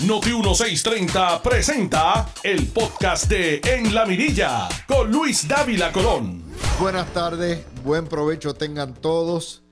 Noti 0.00 0.30
1630 0.30 1.40
presenta 1.40 2.28
el 2.42 2.66
podcast 2.66 3.28
de 3.28 3.60
En 3.64 3.94
la 3.94 4.04
Mirilla 4.04 4.68
con 4.88 5.10
Luis 5.10 5.46
Dávila 5.46 5.92
Colón. 5.92 6.42
Buenas 6.80 7.10
tardes, 7.14 7.64
buen 7.84 8.06
provecho 8.08 8.54
tengan 8.54 8.94
todos. 8.94 9.62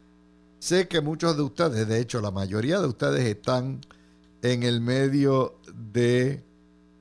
Sé 0.60 0.86
que 0.86 1.00
muchos 1.00 1.36
de 1.36 1.42
ustedes, 1.42 1.88
de 1.88 2.00
hecho 2.00 2.20
la 2.20 2.30
mayoría 2.30 2.80
de 2.80 2.86
ustedes 2.86 3.26
están 3.26 3.80
en 4.42 4.62
el 4.62 4.80
medio 4.80 5.60
de 5.74 6.44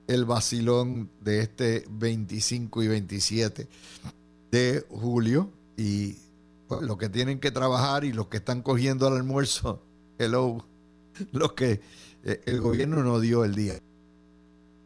el 0.07 0.25
vacilón 0.25 1.11
de 1.21 1.41
este 1.41 1.85
25 1.91 2.83
y 2.83 2.88
27 2.88 3.67
de 4.51 4.85
julio 4.89 5.51
y 5.77 6.17
pues, 6.67 6.81
los 6.81 6.97
que 6.97 7.07
tienen 7.07 7.39
que 7.39 7.51
trabajar 7.51 8.03
y 8.03 8.13
los 8.13 8.27
que 8.27 8.38
están 8.38 8.63
cogiendo 8.63 9.07
el 9.07 9.13
almuerzo, 9.13 9.83
hello, 10.17 10.65
los 11.31 11.53
que 11.53 11.81
el 12.23 12.61
gobierno 12.61 13.03
no 13.03 13.19
dio 13.19 13.43
el 13.43 13.55
día. 13.55 13.79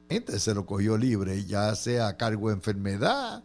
Gente 0.10 0.40
se 0.40 0.54
lo 0.54 0.66
cogió 0.66 0.98
libre, 0.98 1.46
ya 1.46 1.74
sea 1.76 2.08
a 2.08 2.18
cargo 2.18 2.50
de 2.50 2.56
enfermedad 2.56 3.44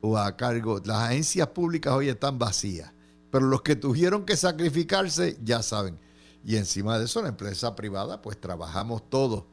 o 0.00 0.18
a 0.18 0.36
cargo. 0.36 0.80
Las 0.84 1.08
agencias 1.08 1.48
públicas 1.48 1.92
hoy 1.92 2.08
están 2.08 2.38
vacías, 2.38 2.92
pero 3.30 3.46
los 3.46 3.62
que 3.62 3.76
tuvieron 3.76 4.24
que 4.24 4.36
sacrificarse 4.36 5.38
ya 5.42 5.62
saben. 5.62 5.98
Y 6.44 6.56
encima 6.56 6.98
de 6.98 7.04
eso, 7.04 7.22
la 7.22 7.28
empresa 7.28 7.76
privada, 7.76 8.20
pues 8.20 8.40
trabajamos 8.40 9.08
todos. 9.08 9.44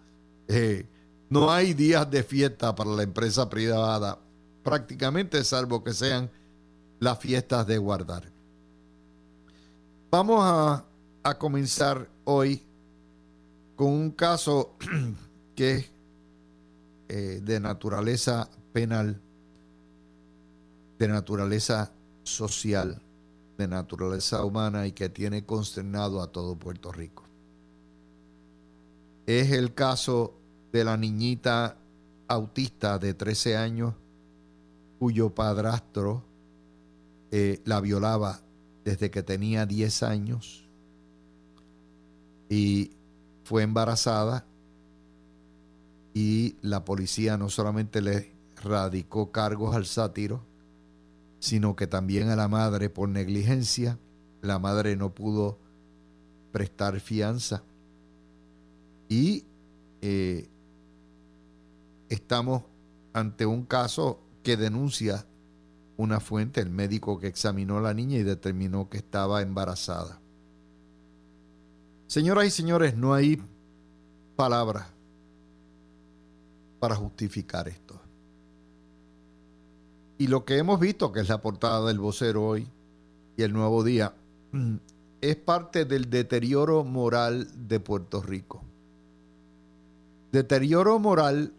Eh, 0.47 0.87
no 1.29 1.51
hay 1.51 1.73
días 1.73 2.09
de 2.09 2.23
fiesta 2.23 2.73
para 2.73 2.89
la 2.91 3.03
empresa 3.03 3.49
privada, 3.49 4.17
prácticamente, 4.63 5.43
salvo 5.43 5.83
que 5.83 5.93
sean 5.93 6.31
las 6.99 7.19
fiestas 7.19 7.67
de 7.67 7.77
guardar. 7.77 8.31
Vamos 10.09 10.39
a, 10.41 10.85
a 11.23 11.37
comenzar 11.37 12.09
hoy 12.23 12.63
con 13.77 13.89
un 13.89 14.11
caso 14.11 14.75
que 15.55 15.71
es 15.75 15.91
eh, 17.09 17.39
de 17.43 17.59
naturaleza 17.59 18.49
penal, 18.73 19.21
de 20.97 21.07
naturaleza 21.07 21.93
social, 22.23 22.99
de 23.57 23.67
naturaleza 23.67 24.43
humana 24.43 24.87
y 24.87 24.91
que 24.91 25.09
tiene 25.09 25.45
consternado 25.45 26.21
a 26.21 26.31
todo 26.31 26.57
Puerto 26.57 26.91
Rico. 26.91 27.23
Es 29.27 29.51
el 29.51 29.73
caso 29.75 30.33
de 30.73 30.83
la 30.83 30.97
niñita 30.97 31.77
autista 32.27 32.97
de 32.97 33.13
13 33.13 33.57
años 33.57 33.93
cuyo 34.97 35.35
padrastro 35.35 36.23
eh, 37.29 37.61
la 37.63 37.79
violaba 37.79 38.41
desde 38.83 39.11
que 39.11 39.21
tenía 39.21 39.67
10 39.67 40.03
años 40.03 40.67
y 42.49 42.96
fue 43.47 43.63
embarazada 43.63 44.45
y 46.13 46.57
la 46.61 46.83
policía 46.83 47.37
no 47.37 47.47
solamente 47.47 48.01
le 48.01 48.33
radicó 48.61 49.31
cargos 49.31 49.73
al 49.73 49.85
sátiro, 49.85 50.43
sino 51.39 51.77
que 51.77 51.87
también 51.87 52.27
a 52.27 52.35
la 52.35 52.49
madre 52.49 52.89
por 52.89 53.07
negligencia. 53.07 53.99
La 54.41 54.59
madre 54.59 54.97
no 54.97 55.15
pudo 55.15 55.59
prestar 56.51 56.99
fianza 56.99 57.63
y 59.07 59.45
eh, 60.01 60.49
estamos 62.09 62.63
ante 63.13 63.45
un 63.45 63.63
caso 63.63 64.19
que 64.43 64.57
denuncia 64.57 65.25
una 65.95 66.19
fuente, 66.19 66.59
el 66.59 66.69
médico 66.69 67.17
que 67.17 67.27
examinó 67.27 67.77
a 67.77 67.81
la 67.81 67.93
niña 67.93 68.17
y 68.17 68.23
determinó 68.23 68.89
que 68.89 68.97
estaba 68.97 69.41
embarazada. 69.41 70.19
Señoras 72.07 72.45
y 72.45 72.51
señores, 72.51 72.95
no 72.95 73.13
hay 73.13 73.37
palabras 74.37 74.87
para 76.79 76.95
justificar 76.95 77.67
esto. 77.67 77.99
Y 80.17 80.27
lo 80.27 80.45
que 80.45 80.57
hemos 80.57 80.79
visto, 80.79 81.11
que 81.11 81.19
es 81.19 81.27
la 81.27 81.41
portada 81.41 81.85
del 81.85 81.99
vocero 81.99 82.45
hoy 82.45 82.65
y 83.35 83.43
el 83.43 83.51
nuevo 83.51 83.83
día, 83.83 84.13
es 85.21 85.35
parte 85.35 85.83
del 85.83 86.09
deterioro 86.09 86.85
moral 86.85 87.49
de 87.67 87.81
Puerto 87.81 88.21
Rico. 88.21 88.63
Deterioro 90.31 90.99
moral 90.99 91.51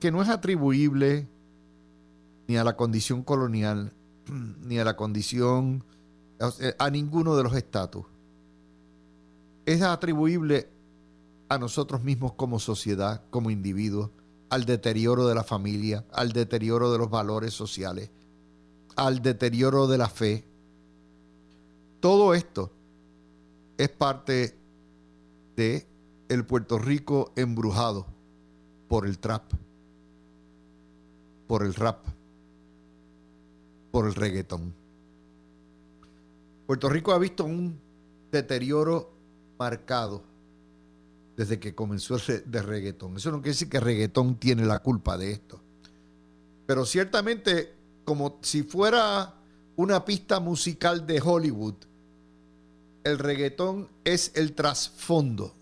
que 0.00 0.10
no 0.10 0.22
es 0.22 0.28
atribuible 0.28 1.28
ni 2.48 2.56
a 2.56 2.64
la 2.64 2.76
condición 2.76 3.22
colonial, 3.22 3.92
ni 4.64 4.80
a 4.80 4.84
la 4.84 4.96
condición, 4.96 5.84
a 6.78 6.90
ninguno 6.90 7.36
de 7.36 7.44
los 7.44 7.54
estatus 7.54 8.11
es 9.66 9.82
atribuible 9.82 10.68
a 11.48 11.58
nosotros 11.58 12.02
mismos 12.02 12.32
como 12.32 12.58
sociedad, 12.58 13.22
como 13.30 13.50
individuos, 13.50 14.10
al 14.48 14.64
deterioro 14.64 15.26
de 15.26 15.34
la 15.34 15.44
familia, 15.44 16.04
al 16.12 16.32
deterioro 16.32 16.92
de 16.92 16.98
los 16.98 17.10
valores 17.10 17.54
sociales, 17.54 18.10
al 18.96 19.22
deterioro 19.22 19.86
de 19.86 19.98
la 19.98 20.08
fe. 20.08 20.44
Todo 22.00 22.34
esto 22.34 22.70
es 23.78 23.88
parte 23.88 24.56
de 25.56 25.86
el 26.28 26.44
Puerto 26.44 26.78
Rico 26.78 27.32
embrujado 27.36 28.06
por 28.88 29.06
el 29.06 29.18
trap, 29.18 29.52
por 31.46 31.62
el 31.62 31.74
rap, 31.74 32.04
por 33.90 34.06
el 34.06 34.14
reggaetón. 34.14 34.74
Puerto 36.66 36.88
Rico 36.88 37.12
ha 37.12 37.18
visto 37.18 37.44
un 37.44 37.78
deterioro 38.30 39.11
marcado 39.62 40.24
desde 41.36 41.60
que 41.60 41.72
comenzó 41.72 42.16
el 42.16 42.50
de 42.50 42.62
reggaetón. 42.62 43.16
Eso 43.16 43.30
no 43.30 43.38
quiere 43.38 43.50
decir 43.50 43.68
que 43.68 43.78
reggaetón 43.78 44.34
tiene 44.34 44.64
la 44.64 44.80
culpa 44.80 45.16
de 45.16 45.30
esto. 45.30 45.60
Pero 46.66 46.84
ciertamente, 46.84 47.72
como 48.04 48.38
si 48.42 48.64
fuera 48.64 49.34
una 49.76 50.04
pista 50.04 50.40
musical 50.40 51.06
de 51.06 51.22
Hollywood, 51.24 51.74
el 53.04 53.18
reggaetón 53.20 53.88
es 54.02 54.32
el 54.34 54.52
trasfondo 54.52 55.54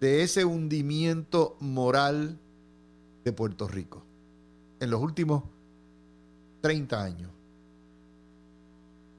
de 0.00 0.22
ese 0.24 0.44
hundimiento 0.44 1.56
moral 1.60 2.38
de 3.24 3.32
Puerto 3.32 3.68
Rico 3.68 4.02
en 4.80 4.90
los 4.90 5.00
últimos 5.00 5.44
30 6.60 7.04
años, 7.04 7.30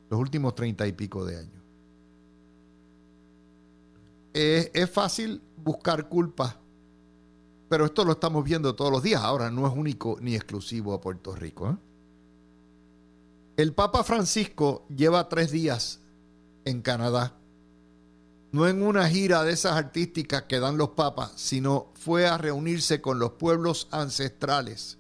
los 0.10 0.20
últimos 0.20 0.56
30 0.56 0.88
y 0.88 0.92
pico 0.92 1.24
de 1.26 1.38
años 1.38 1.61
es 4.34 4.90
fácil 4.90 5.42
buscar 5.58 6.08
culpa, 6.10 6.60
pero 7.70 7.86
esto 7.86 8.04
lo 8.04 8.12
estamos 8.12 8.44
viendo 8.44 8.76
todos 8.76 8.92
los 8.92 9.02
días. 9.02 9.22
Ahora 9.22 9.50
no 9.50 9.66
es 9.66 9.74
único 9.74 10.18
ni 10.20 10.36
exclusivo 10.36 10.94
a 10.94 11.00
Puerto 11.00 11.34
Rico. 11.36 11.70
¿eh? 11.70 11.78
El 13.58 13.74
Papa 13.74 14.04
Francisco 14.04 14.86
lleva 14.90 15.30
tres 15.30 15.52
días 15.52 16.02
en 16.66 16.82
Canadá. 16.82 17.38
No 18.52 18.68
en 18.68 18.84
una 18.84 19.08
gira 19.08 19.44
de 19.44 19.54
esas 19.54 19.74
artísticas 19.74 20.44
que 20.44 20.60
dan 20.60 20.78
los 20.78 20.90
papas, 20.90 21.32
sino 21.36 21.88
fue 21.94 22.28
a 22.28 22.38
reunirse 22.38 23.00
con 23.00 23.20
los 23.20 23.32
pueblos 23.32 23.88
ancestrales. 23.92 24.98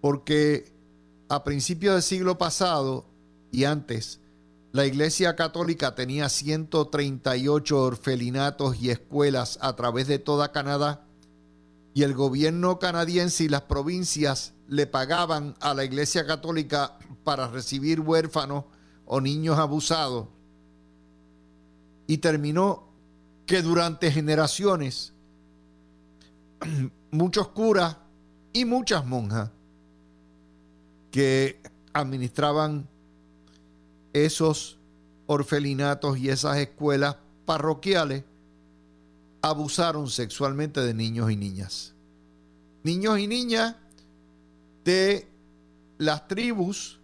Porque 0.00 0.72
a 1.28 1.44
principios 1.44 1.94
del 1.94 2.02
siglo 2.02 2.36
pasado 2.36 3.06
y 3.52 3.64
antes, 3.64 4.20
la 4.72 4.84
Iglesia 4.84 5.34
Católica 5.34 5.94
tenía 5.94 6.28
138 6.28 7.82
orfelinatos 7.82 8.80
y 8.80 8.90
escuelas 8.90 9.58
a 9.62 9.74
través 9.76 10.06
de 10.08 10.18
toda 10.18 10.52
Canadá 10.52 11.06
y 11.94 12.02
el 12.02 12.14
gobierno 12.14 12.78
canadiense 12.78 13.44
y 13.44 13.48
las 13.48 13.62
provincias 13.62 14.52
le 14.68 14.86
pagaban 14.86 15.56
a 15.60 15.72
la 15.72 15.84
Iglesia 15.84 16.26
Católica 16.26 16.98
para 17.24 17.48
recibir 17.48 18.00
huérfanos 18.00 18.64
o 19.06 19.20
niños 19.20 19.58
abusados. 19.58 20.28
Y 22.06 22.18
terminó 22.18 22.88
que 23.46 23.62
durante 23.62 24.12
generaciones 24.12 25.14
muchos 27.10 27.48
curas 27.48 27.96
y 28.52 28.66
muchas 28.66 29.06
monjas 29.06 29.50
que 31.10 31.60
administraban 31.94 32.86
esos 34.12 34.78
orfelinatos 35.26 36.18
y 36.18 36.30
esas 36.30 36.56
escuelas 36.58 37.16
parroquiales 37.44 38.24
abusaron 39.42 40.08
sexualmente 40.08 40.80
de 40.80 40.94
niños 40.94 41.30
y 41.30 41.36
niñas. 41.36 41.94
Niños 42.82 43.18
y 43.18 43.26
niñas 43.26 43.76
de 44.84 45.28
las 45.98 46.28
tribus 46.28 46.98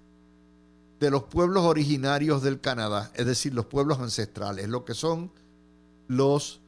de 1.00 1.10
los 1.10 1.24
pueblos 1.24 1.64
originarios 1.64 2.42
del 2.42 2.60
Canadá, 2.60 3.10
es 3.14 3.26
decir, 3.26 3.52
los 3.52 3.66
pueblos 3.66 3.98
ancestrales, 3.98 4.68
lo 4.68 4.84
que 4.84 4.94
son 4.94 5.30
los, 6.08 6.60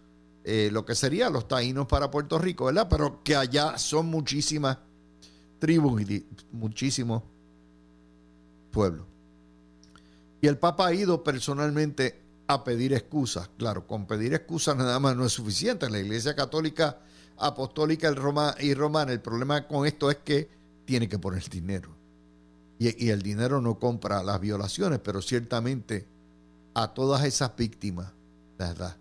eh, 0.45 0.69
lo 0.73 0.85
que 0.85 0.95
serían 0.95 1.33
los 1.33 1.49
taínos 1.49 1.87
para 1.87 2.11
Puerto 2.11 2.39
Rico, 2.39 2.67
¿verdad? 2.67 2.89
Pero 2.91 3.23
que 3.23 3.37
allá 3.37 3.79
son 3.79 4.07
muchísimas 4.07 4.79
tribus 5.59 6.03
y 6.03 6.27
muchísimos 6.53 7.23
pueblos. 8.71 9.07
Y 10.47 10.49
el 10.49 10.59
Papa 10.59 10.87
ha 10.87 10.95
ido 10.95 11.25
personalmente 11.25 12.23
a 12.47 12.63
pedir 12.63 12.95
excusas. 12.95 13.51
Claro, 13.59 13.85
con 13.85 14.07
pedir 14.07 14.33
excusas 14.33 14.77
nada 14.77 15.01
más 15.01 15.17
no 15.17 15.27
es 15.27 15.33
suficiente. 15.33 15.87
En 15.87 15.93
la 15.93 15.99
Iglesia 15.99 16.37
Católica 16.37 17.01
Apostólica 17.37 18.09
y 18.61 18.75
Romana 18.75 19.11
el 19.11 19.21
problema 19.21 19.67
con 19.67 19.89
esto 19.89 20.09
es 20.09 20.19
que 20.19 20.49
tiene 20.85 21.09
que 21.09 21.19
poner 21.19 21.51
dinero. 21.51 21.97
Y, 22.79 23.07
y 23.07 23.11
el 23.11 23.23
dinero 23.23 23.61
no 23.61 23.81
compra 23.81 24.23
las 24.23 24.41
violaciones, 24.41 25.01
pero 25.01 25.21
ciertamente 25.21 26.07
a 26.75 26.95
todas 26.95 27.25
esas 27.25 27.57
víctimas 27.57 28.13
las 28.57 28.79
da. 28.79 28.97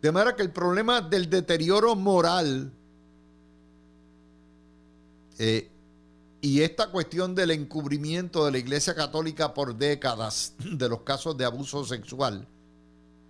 De 0.00 0.12
manera 0.12 0.36
que 0.36 0.42
el 0.42 0.52
problema 0.52 1.00
del 1.00 1.28
deterioro 1.28 1.96
moral 1.96 2.70
eh, 5.40 5.72
y 6.44 6.60
esta 6.60 6.90
cuestión 6.90 7.34
del 7.34 7.52
encubrimiento 7.52 8.44
de 8.44 8.52
la 8.52 8.58
Iglesia 8.58 8.94
Católica 8.94 9.54
por 9.54 9.74
décadas 9.74 10.52
de 10.58 10.90
los 10.90 11.00
casos 11.00 11.38
de 11.38 11.46
abuso 11.46 11.86
sexual, 11.86 12.46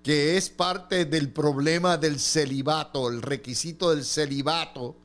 que 0.02 0.37
es 0.37 0.50
parte 0.50 1.05
del 1.05 1.31
problema 1.31 1.96
del 1.96 2.19
celibato, 2.19 3.08
el 3.08 3.22
requisito 3.22 3.90
del 3.90 4.05
celibato, 4.05 4.96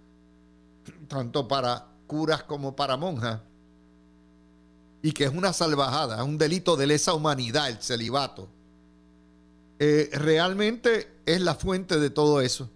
tanto 1.07 1.47
para 1.47 1.85
curas 2.07 2.41
como 2.41 2.75
para 2.75 2.97
monjas, 2.97 3.41
y 5.03 5.11
que 5.11 5.25
es 5.25 5.31
una 5.31 5.53
salvajada, 5.53 6.15
es 6.15 6.23
un 6.23 6.39
delito 6.39 6.75
de 6.75 6.87
lesa 6.87 7.13
humanidad 7.13 7.69
el 7.69 7.77
celibato, 7.77 8.49
eh, 9.77 10.09
realmente 10.13 11.11
es 11.27 11.41
la 11.41 11.53
fuente 11.53 11.99
de 11.99 12.09
todo 12.09 12.41
eso. 12.41 12.71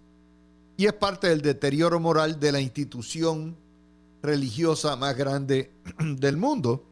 Y 0.76 0.86
es 0.86 0.92
parte 0.92 1.28
del 1.28 1.42
deterioro 1.42 1.98
moral 1.98 2.38
de 2.38 2.52
la 2.52 2.60
institución 2.60 3.56
religiosa 4.24 4.96
más 4.96 5.16
grande 5.16 5.72
del 5.98 6.36
mundo. 6.36 6.84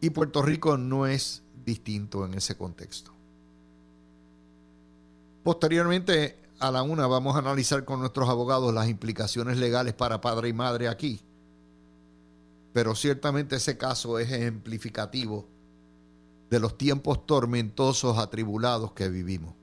Y 0.00 0.10
Puerto 0.10 0.42
Rico 0.42 0.76
no 0.78 1.06
es 1.06 1.42
distinto 1.64 2.24
en 2.24 2.34
ese 2.34 2.56
contexto. 2.56 3.12
Posteriormente, 5.44 6.38
a 6.58 6.70
la 6.70 6.82
una, 6.82 7.06
vamos 7.06 7.34
a 7.34 7.40
analizar 7.40 7.84
con 7.84 8.00
nuestros 8.00 8.28
abogados 8.28 8.72
las 8.72 8.88
implicaciones 8.88 9.58
legales 9.58 9.94
para 9.94 10.20
padre 10.20 10.48
y 10.48 10.52
madre 10.52 10.88
aquí. 10.88 11.20
Pero 12.72 12.94
ciertamente 12.94 13.56
ese 13.56 13.76
caso 13.76 14.18
es 14.18 14.30
ejemplificativo 14.30 15.46
de 16.48 16.60
los 16.60 16.78
tiempos 16.78 17.26
tormentosos, 17.26 18.18
atribulados 18.18 18.92
que 18.92 19.08
vivimos. 19.08 19.54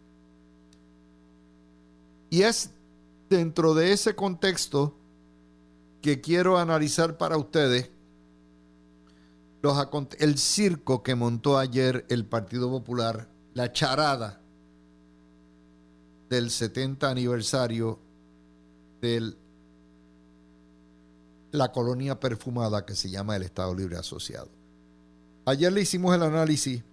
Y 2.30 2.44
es 2.44 2.72
dentro 3.30 3.74
de 3.74 3.94
ese 3.94 4.16
contexto 4.16 4.99
que 6.02 6.22
quiero 6.22 6.58
analizar 6.58 7.18
para 7.18 7.38
ustedes 7.38 7.92
el 10.20 10.38
circo 10.38 11.04
que 11.04 11.16
montó 11.16 11.58
ayer 11.58 12.06
el 12.10 12.26
Partido 12.26 12.70
Popular, 12.70 13.28
la 13.54 13.74
charada 13.74 14.42
del 16.30 16.50
70 16.50 17.10
aniversario 17.10 18.00
de 19.02 19.34
la 21.52 21.72
colonia 21.72 22.20
perfumada 22.20 22.86
que 22.86 22.96
se 22.96 23.10
llama 23.10 23.36
el 23.36 23.44
Estado 23.44 23.74
Libre 23.74 23.98
Asociado. 23.98 24.50
Ayer 25.46 25.74
le 25.74 25.82
hicimos 25.82 26.16
el 26.16 26.24
análisis 26.24 26.84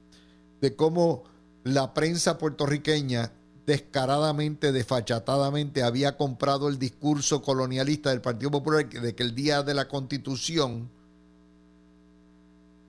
de 0.61 0.75
cómo 0.75 1.25
la 1.63 1.93
prensa 1.95 2.39
puertorriqueña 2.39 3.33
descaradamente, 3.67 4.71
desfachatadamente 4.71 5.83
había 5.83 6.17
comprado 6.17 6.69
el 6.69 6.79
discurso 6.79 7.43
colonialista 7.43 8.11
del 8.11 8.21
Partido 8.21 8.53
Popular 8.53 8.89
de 8.89 9.15
que 9.15 9.23
el 9.25 9.35
día 9.35 9.65
de 9.65 9.75
la 9.75 9.89
Constitución, 9.89 10.89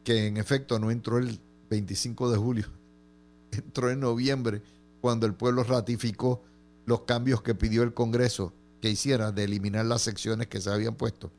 que 0.03 0.27
en 0.27 0.37
efecto 0.37 0.77
no 0.77 0.91
entró 0.91 1.17
el 1.17 1.39
25 1.71 2.31
de 2.31 2.37
julio, 2.37 2.67
entró 3.51 3.89
en 3.89 3.99
noviembre, 3.99 4.61
cuando 5.01 5.25
el 5.25 5.33
pueblo 5.33 5.63
ratificó 5.63 6.43
los 6.85 7.01
cambios 7.01 7.41
que 7.41 7.55
pidió 7.55 7.83
el 7.83 7.93
Congreso 7.93 8.53
que 8.79 8.89
hiciera 8.89 9.31
de 9.31 9.43
eliminar 9.45 9.85
las 9.85 10.03
secciones 10.03 10.47
que 10.47 10.61
se 10.61 10.69
habían 10.69 10.95
puesto. 10.95 11.31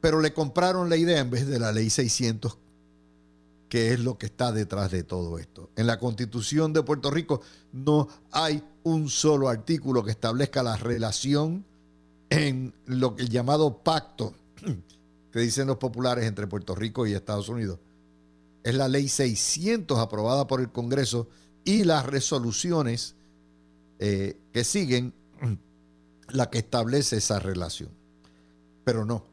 Pero 0.00 0.20
le 0.20 0.32
compraron 0.32 0.88
la 0.88 0.96
idea 0.96 1.20
en 1.20 1.30
vez 1.30 1.46
de 1.46 1.58
la 1.58 1.72
ley 1.72 1.90
600 1.90 2.58
que 3.68 3.92
es 3.92 4.00
lo 4.00 4.16
que 4.16 4.26
está 4.26 4.52
detrás 4.52 4.90
de 4.90 5.02
todo 5.02 5.38
esto. 5.38 5.70
En 5.76 5.86
la 5.86 5.98
constitución 5.98 6.72
de 6.72 6.82
Puerto 6.82 7.10
Rico 7.10 7.42
no 7.72 8.08
hay 8.30 8.62
un 8.82 9.08
solo 9.10 9.48
artículo 9.48 10.04
que 10.04 10.10
establezca 10.10 10.62
la 10.62 10.76
relación 10.76 11.64
en 12.30 12.74
lo 12.86 13.14
que 13.14 13.22
el 13.22 13.28
llamado 13.28 13.78
pacto 13.78 14.34
que 15.32 15.40
dicen 15.40 15.66
los 15.66 15.76
populares 15.76 16.24
entre 16.24 16.46
Puerto 16.46 16.74
Rico 16.74 17.06
y 17.06 17.12
Estados 17.12 17.48
Unidos. 17.48 17.78
Es 18.64 18.74
la 18.74 18.88
ley 18.88 19.08
600 19.08 19.98
aprobada 19.98 20.46
por 20.46 20.60
el 20.60 20.70
Congreso 20.70 21.28
y 21.64 21.84
las 21.84 22.06
resoluciones 22.06 23.14
eh, 23.98 24.38
que 24.52 24.64
siguen 24.64 25.12
la 26.28 26.50
que 26.50 26.58
establece 26.58 27.18
esa 27.18 27.38
relación. 27.38 27.90
Pero 28.84 29.04
no, 29.04 29.24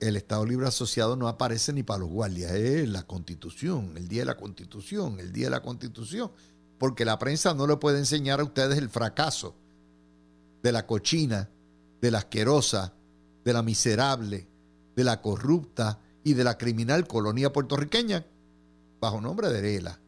el 0.00 0.16
Estado 0.16 0.46
Libre 0.46 0.66
Asociado 0.66 1.14
no 1.14 1.28
aparece 1.28 1.72
ni 1.72 1.82
para 1.82 2.00
los 2.00 2.08
guardias, 2.08 2.52
es 2.52 2.88
la 2.88 3.02
Constitución, 3.02 3.92
el 3.96 4.08
día 4.08 4.22
de 4.22 4.26
la 4.26 4.36
Constitución, 4.36 5.20
el 5.20 5.32
día 5.32 5.46
de 5.46 5.50
la 5.50 5.62
Constitución, 5.62 6.32
porque 6.78 7.04
la 7.04 7.18
prensa 7.18 7.52
no 7.52 7.66
le 7.66 7.76
puede 7.76 7.98
enseñar 7.98 8.40
a 8.40 8.44
ustedes 8.44 8.78
el 8.78 8.88
fracaso 8.88 9.54
de 10.62 10.72
la 10.72 10.86
cochina, 10.86 11.50
de 12.00 12.10
la 12.10 12.18
asquerosa, 12.18 12.94
de 13.44 13.52
la 13.52 13.62
miserable, 13.62 14.48
de 14.96 15.04
la 15.04 15.20
corrupta 15.20 16.00
y 16.24 16.32
de 16.32 16.44
la 16.44 16.56
criminal 16.56 17.06
colonia 17.06 17.52
puertorriqueña 17.52 18.24
bajo 19.00 19.20
nombre 19.20 19.48
de 19.48 19.76
ELA. 19.76 20.00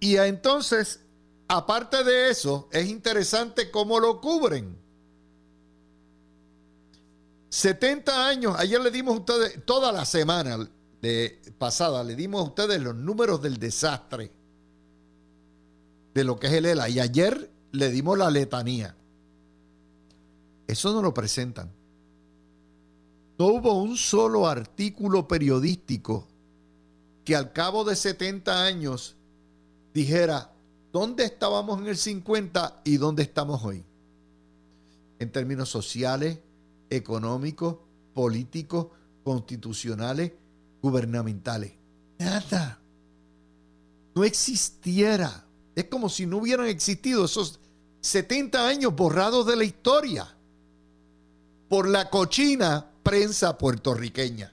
Y 0.00 0.16
entonces, 0.16 1.00
aparte 1.48 2.04
de 2.04 2.30
eso, 2.30 2.68
es 2.72 2.86
interesante 2.86 3.70
cómo 3.70 4.00
lo 4.00 4.20
cubren 4.20 4.85
70 7.56 8.28
años, 8.28 8.54
ayer 8.58 8.78
le 8.78 8.90
dimos 8.90 9.14
a 9.14 9.20
ustedes, 9.20 9.64
toda 9.64 9.90
la 9.90 10.04
semana 10.04 10.68
de 11.00 11.40
pasada, 11.56 12.04
le 12.04 12.14
dimos 12.14 12.42
a 12.42 12.48
ustedes 12.48 12.82
los 12.82 12.94
números 12.94 13.40
del 13.40 13.56
desastre 13.56 14.30
de 16.12 16.22
lo 16.22 16.38
que 16.38 16.48
es 16.48 16.52
el 16.52 16.66
ELA. 16.66 16.90
Y 16.90 17.00
ayer 17.00 17.50
le 17.72 17.90
dimos 17.90 18.18
la 18.18 18.28
letanía. 18.28 18.94
Eso 20.66 20.92
no 20.92 21.00
lo 21.00 21.14
presentan. 21.14 21.72
No 23.38 23.46
hubo 23.46 23.80
un 23.80 23.96
solo 23.96 24.46
artículo 24.46 25.26
periodístico 25.26 26.28
que 27.24 27.36
al 27.36 27.54
cabo 27.54 27.84
de 27.84 27.96
70 27.96 28.64
años 28.64 29.16
dijera 29.94 30.52
dónde 30.92 31.24
estábamos 31.24 31.80
en 31.80 31.86
el 31.86 31.96
50 31.96 32.82
y 32.84 32.98
dónde 32.98 33.22
estamos 33.22 33.64
hoy. 33.64 33.82
En 35.18 35.32
términos 35.32 35.70
sociales, 35.70 36.40
económicos, 36.90 37.76
políticos, 38.14 38.88
constitucionales, 39.24 40.32
gubernamentales. 40.80 41.72
Nada. 42.18 42.80
No 44.14 44.24
existiera. 44.24 45.44
Es 45.74 45.84
como 45.84 46.08
si 46.08 46.26
no 46.26 46.38
hubieran 46.38 46.66
existido 46.66 47.24
esos 47.24 47.60
70 48.00 48.66
años 48.66 48.94
borrados 48.94 49.46
de 49.46 49.56
la 49.56 49.64
historia 49.64 50.36
por 51.68 51.88
la 51.88 52.08
cochina 52.08 52.92
prensa 53.02 53.58
puertorriqueña. 53.58 54.52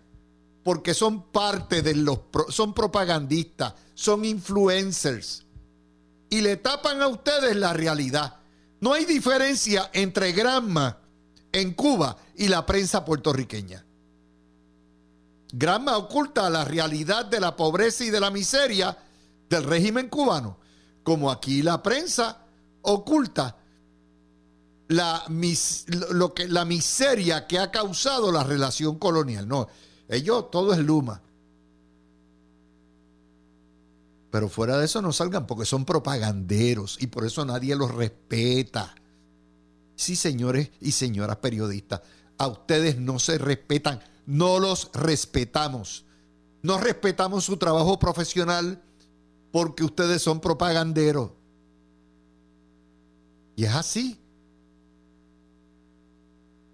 Porque 0.63 0.93
son 0.93 1.31
parte 1.31 1.81
de 1.81 1.95
los... 1.95 2.19
son 2.49 2.73
propagandistas, 2.73 3.73
son 3.93 4.25
influencers. 4.25 5.45
Y 6.29 6.41
le 6.41 6.57
tapan 6.57 7.01
a 7.01 7.07
ustedes 7.07 7.55
la 7.55 7.73
realidad. 7.73 8.37
No 8.81 8.93
hay 8.93 9.05
diferencia 9.05 9.89
entre 9.93 10.31
Granma 10.31 11.02
en 11.53 11.73
Cuba 11.73 12.17
y 12.35 12.49
la 12.49 12.65
prensa 12.65 13.05
puertorriqueña. 13.05 13.85
Granma 15.53 15.97
oculta 15.97 16.49
la 16.49 16.65
realidad 16.65 17.25
de 17.25 17.39
la 17.39 17.55
pobreza 17.55 18.03
y 18.03 18.09
de 18.09 18.19
la 18.19 18.31
miseria 18.31 18.97
del 19.49 19.63
régimen 19.63 20.09
cubano, 20.09 20.57
como 21.03 21.31
aquí 21.31 21.61
la 21.61 21.81
prensa 21.81 22.39
oculta 22.81 23.55
la, 24.87 25.23
lo 26.11 26.33
que, 26.33 26.47
la 26.47 26.65
miseria 26.65 27.47
que 27.47 27.59
ha 27.59 27.71
causado 27.71 28.31
la 28.31 28.43
relación 28.43 28.97
colonial. 28.97 29.47
No, 29.47 29.67
ellos 30.09 30.49
todo 30.49 30.73
es 30.73 30.79
Luma. 30.79 31.21
Pero 34.31 34.49
fuera 34.49 34.79
de 34.79 34.85
eso 34.85 35.01
no 35.03 35.13
salgan 35.13 35.45
porque 35.45 35.65
son 35.65 35.85
propaganderos 35.85 36.97
y 36.99 37.05
por 37.05 37.25
eso 37.25 37.45
nadie 37.45 37.75
los 37.75 37.93
respeta. 37.93 38.95
Sí, 39.95 40.15
señores 40.15 40.71
y 40.81 40.91
señoras 40.91 41.37
periodistas, 41.37 42.01
a 42.37 42.47
ustedes 42.47 42.97
no 42.97 43.19
se 43.19 43.37
respetan, 43.37 44.01
no 44.25 44.59
los 44.59 44.91
respetamos. 44.93 46.05
No 46.61 46.77
respetamos 46.77 47.43
su 47.43 47.57
trabajo 47.57 47.99
profesional 47.99 48.81
porque 49.51 49.83
ustedes 49.83 50.21
son 50.21 50.39
propaganderos. 50.39 51.31
Y 53.55 53.65
es 53.65 53.73
así. 53.73 54.19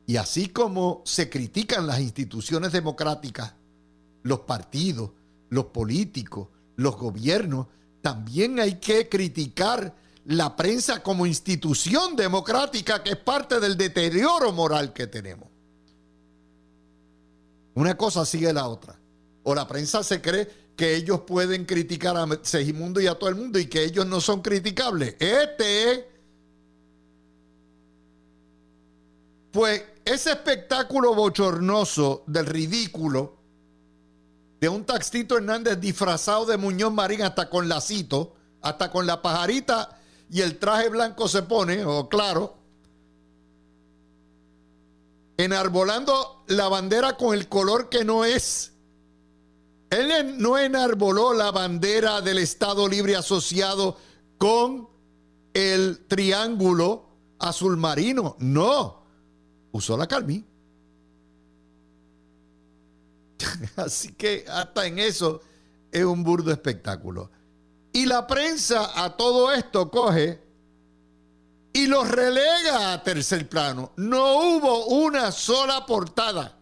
Y 0.05 0.17
así 0.17 0.47
como 0.47 1.01
se 1.05 1.29
critican 1.29 1.87
las 1.87 1.99
instituciones 1.99 2.71
democráticas 2.71 3.53
los 4.23 4.41
partidos, 4.41 5.11
los 5.49 5.65
políticos, 5.65 6.49
los 6.75 6.97
gobiernos, 6.97 7.67
también 8.01 8.59
hay 8.59 8.75
que 8.75 9.09
criticar 9.09 9.95
la 10.25 10.55
prensa 10.55 11.01
como 11.01 11.25
institución 11.25 12.15
democrática 12.15 13.03
que 13.03 13.11
es 13.11 13.17
parte 13.17 13.59
del 13.59 13.77
deterioro 13.77 14.51
moral 14.51 14.93
que 14.93 15.07
tenemos. 15.07 15.49
Una 17.73 17.95
cosa 17.95 18.25
sigue 18.25 18.51
la 18.53 18.67
otra. 18.67 18.99
O 19.43 19.55
la 19.55 19.67
prensa 19.67 20.03
se 20.03 20.21
cree 20.21 20.47
que 20.75 20.95
ellos 20.95 21.21
pueden 21.21 21.65
criticar 21.65 22.17
a 22.17 22.27
Segimundo 22.41 23.01
y 23.01 23.07
a 23.07 23.15
todo 23.15 23.29
el 23.29 23.35
mundo 23.35 23.57
y 23.59 23.67
que 23.67 23.83
ellos 23.83 24.05
no 24.05 24.21
son 24.21 24.41
criticables. 24.41 25.15
Este 25.19 26.09
Pues 29.51 29.83
ese 30.05 30.31
espectáculo 30.31 31.15
bochornoso 31.15 32.23
del 32.27 32.45
ridículo 32.45 33.37
de 34.59 34.69
un 34.69 34.85
Taxito 34.85 35.37
Hernández 35.37 35.79
disfrazado 35.79 36.45
de 36.45 36.57
Muñoz 36.57 36.91
Marín 36.91 37.23
hasta 37.23 37.49
con 37.49 37.67
lacito, 37.67 38.35
hasta 38.61 38.91
con 38.91 39.07
la 39.07 39.21
pajarita 39.21 39.98
y 40.29 40.41
el 40.41 40.59
traje 40.59 40.89
blanco 40.89 41.27
se 41.27 41.43
pone, 41.43 41.83
o 41.83 42.07
claro, 42.07 42.55
enarbolando 45.37 46.43
la 46.47 46.67
bandera 46.67 47.17
con 47.17 47.33
el 47.33 47.47
color 47.47 47.89
que 47.89 48.03
no 48.05 48.25
es. 48.25 48.73
Él 49.89 50.37
no 50.37 50.57
enarboló 50.57 51.33
la 51.33 51.51
bandera 51.51 52.21
del 52.21 52.37
Estado 52.37 52.87
Libre 52.87 53.15
Asociado 53.15 53.97
con 54.37 54.87
el 55.53 56.05
triángulo 56.07 57.07
azul 57.39 57.77
marino, 57.77 58.35
no, 58.39 59.03
usó 59.71 59.97
la 59.97 60.07
Calmi. 60.07 60.45
Así 63.77 64.13
que 64.13 64.45
hasta 64.47 64.85
en 64.85 64.99
eso 64.99 65.41
es 65.91 66.03
un 66.03 66.23
burdo 66.23 66.51
espectáculo. 66.51 67.31
Y 67.91 68.05
la 68.05 68.27
prensa 68.27 69.03
a 69.03 69.15
todo 69.17 69.51
esto 69.51 69.89
coge 69.89 70.41
y 71.73 71.87
los 71.87 72.07
relega 72.09 72.93
a 72.93 73.03
tercer 73.03 73.47
plano. 73.47 73.91
No 73.97 74.37
hubo 74.39 74.85
una 74.87 75.31
sola 75.31 75.85
portada. 75.85 76.57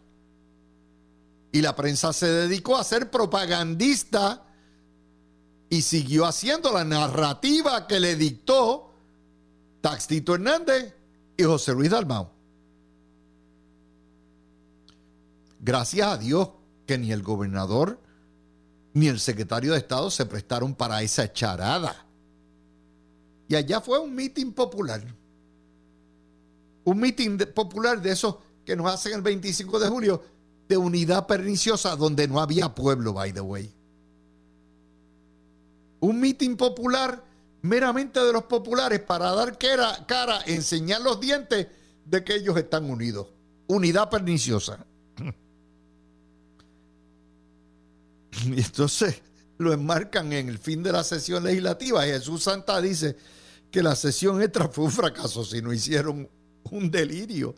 Y 1.51 1.61
la 1.61 1.75
prensa 1.75 2.13
se 2.13 2.27
dedicó 2.27 2.77
a 2.77 2.83
ser 2.83 3.09
propagandista 3.09 4.43
y 5.69 5.81
siguió 5.81 6.25
haciendo 6.25 6.71
la 6.71 6.83
narrativa 6.83 7.87
que 7.87 7.99
le 7.99 8.15
dictó 8.15 8.93
Taxito 9.81 10.35
Hernández 10.35 10.93
y 11.35 11.43
José 11.43 11.73
Luis 11.73 11.89
Dalmau. 11.89 12.29
Gracias 15.59 16.07
a 16.07 16.17
Dios 16.17 16.49
que 16.85 16.97
ni 16.97 17.11
el 17.11 17.23
gobernador 17.23 17.99
ni 18.97 19.07
el 19.07 19.19
secretario 19.19 19.73
de 19.73 19.77
Estado 19.77 20.09
se 20.09 20.25
prestaron 20.25 20.73
para 20.73 21.03
esa 21.03 21.31
charada. 21.31 22.03
Y 23.47 23.53
allá 23.53 23.79
fue 23.79 23.99
un 23.99 24.15
mitin 24.15 24.51
popular. 24.53 25.03
Un 26.83 26.99
mitin 26.99 27.37
popular 27.53 28.01
de 28.01 28.11
esos 28.11 28.37
que 28.65 28.75
nos 28.75 28.91
hacen 28.91 29.13
el 29.13 29.21
25 29.21 29.79
de 29.79 29.87
julio, 29.87 30.23
de 30.67 30.77
unidad 30.77 31.27
perniciosa, 31.27 31.95
donde 31.95 32.27
no 32.27 32.41
había 32.41 32.73
pueblo, 32.73 33.13
by 33.13 33.31
the 33.31 33.41
way. 33.41 33.71
Un 35.99 36.19
mitin 36.19 36.57
popular 36.57 37.23
meramente 37.61 38.19
de 38.19 38.33
los 38.33 38.45
populares 38.45 38.99
para 39.01 39.31
dar 39.31 39.59
cara, 39.59 40.41
enseñar 40.47 41.01
los 41.01 41.19
dientes 41.19 41.67
de 42.03 42.23
que 42.23 42.33
ellos 42.33 42.57
están 42.57 42.89
unidos. 42.89 43.27
Unidad 43.67 44.09
perniciosa. 44.09 44.87
Y 48.45 48.59
entonces 48.59 49.21
lo 49.57 49.73
enmarcan 49.73 50.31
en 50.33 50.49
el 50.49 50.57
fin 50.57 50.83
de 50.83 50.91
la 50.91 51.03
sesión 51.03 51.43
legislativa. 51.43 52.03
Jesús 52.03 52.43
Santa 52.43 52.79
dice 52.81 53.15
que 53.71 53.81
la 53.81 53.95
sesión 53.95 54.41
extra 54.41 54.67
fue 54.67 54.85
un 54.85 54.91
fracaso, 54.91 55.43
si 55.43 55.61
no 55.61 55.73
hicieron 55.73 56.29
un 56.71 56.91
delirio, 56.91 57.55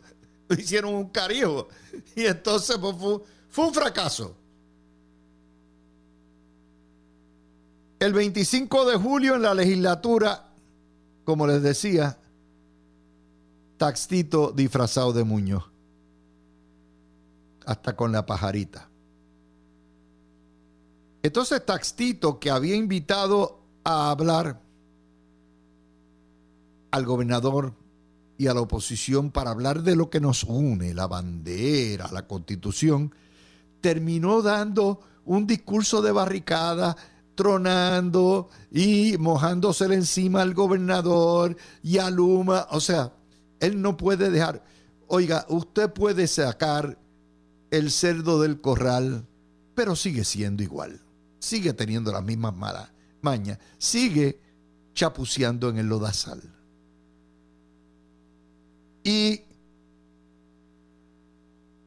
no 0.47 0.55
hicieron 0.55 0.93
un 0.93 1.09
carijo. 1.09 1.67
Y 2.15 2.25
entonces 2.25 2.77
pues, 2.79 2.95
fue, 2.97 3.19
fue 3.49 3.67
un 3.67 3.73
fracaso. 3.73 4.35
El 7.99 8.13
25 8.13 8.89
de 8.89 8.97
julio 8.97 9.35
en 9.35 9.41
la 9.41 9.53
legislatura, 9.53 10.45
como 11.25 11.45
les 11.45 11.61
decía, 11.61 12.17
Taxito 13.77 14.51
disfrazado 14.51 15.11
de 15.11 15.25
Muñoz, 15.25 15.65
hasta 17.65 17.95
con 17.95 18.13
la 18.13 18.25
pajarita. 18.25 18.88
Entonces 21.21 21.65
Taxito, 21.65 22.39
que 22.39 22.49
había 22.49 22.75
invitado 22.75 23.59
a 23.83 24.09
hablar 24.09 24.61
al 26.91 27.05
gobernador 27.05 27.73
y 28.37 28.47
a 28.47 28.53
la 28.53 28.61
oposición 28.61 29.31
para 29.31 29.51
hablar 29.51 29.83
de 29.83 29.97
lo 29.97 30.09
que 30.09 30.21
nos 30.21 30.43
une, 30.45 30.93
la 30.93 31.07
bandera, 31.07 32.09
la 32.11 32.25
constitución, 32.25 33.13
terminó 33.81 34.41
dando 34.41 35.01
un 35.25 35.45
discurso 35.45 36.01
de 36.01 36.13
barricada, 36.13 36.95
tronando 37.35 38.49
y 38.71 39.17
mojándose 39.19 39.85
encima 39.85 40.41
al 40.41 40.53
gobernador 40.53 41.57
y 41.83 41.97
a 41.97 42.09
Luma. 42.09 42.67
O 42.71 42.79
sea, 42.79 43.11
él 43.59 43.81
no 43.81 43.97
puede 43.97 44.29
dejar, 44.29 44.63
oiga, 45.07 45.45
usted 45.49 45.91
puede 45.91 46.27
sacar 46.27 46.97
el 47.71 47.91
cerdo 47.91 48.41
del 48.41 48.61
corral, 48.61 49.27
pero 49.75 49.97
sigue 49.97 50.23
siendo 50.23 50.63
igual 50.63 51.01
sigue 51.39 51.73
teniendo 51.73 52.11
las 52.11 52.23
mismas 52.23 52.55
malas 52.55 52.91
mañas, 53.21 53.59
sigue 53.77 54.39
chapuceando 54.93 55.69
en 55.69 55.77
el 55.77 55.87
lodazal. 55.87 56.41
Y 59.03 59.41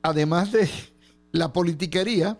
además 0.03 0.53
de 0.53 0.71
la 1.33 1.53
politiquería, 1.53 2.39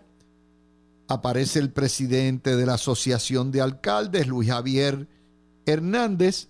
aparece 1.07 1.59
el 1.59 1.71
presidente 1.71 2.55
de 2.55 2.65
la 2.65 2.73
Asociación 2.75 3.51
de 3.51 3.59
Alcaldes, 3.61 4.25
Luis 4.27 4.49
Javier 4.49 5.07
Hernández, 5.65 6.47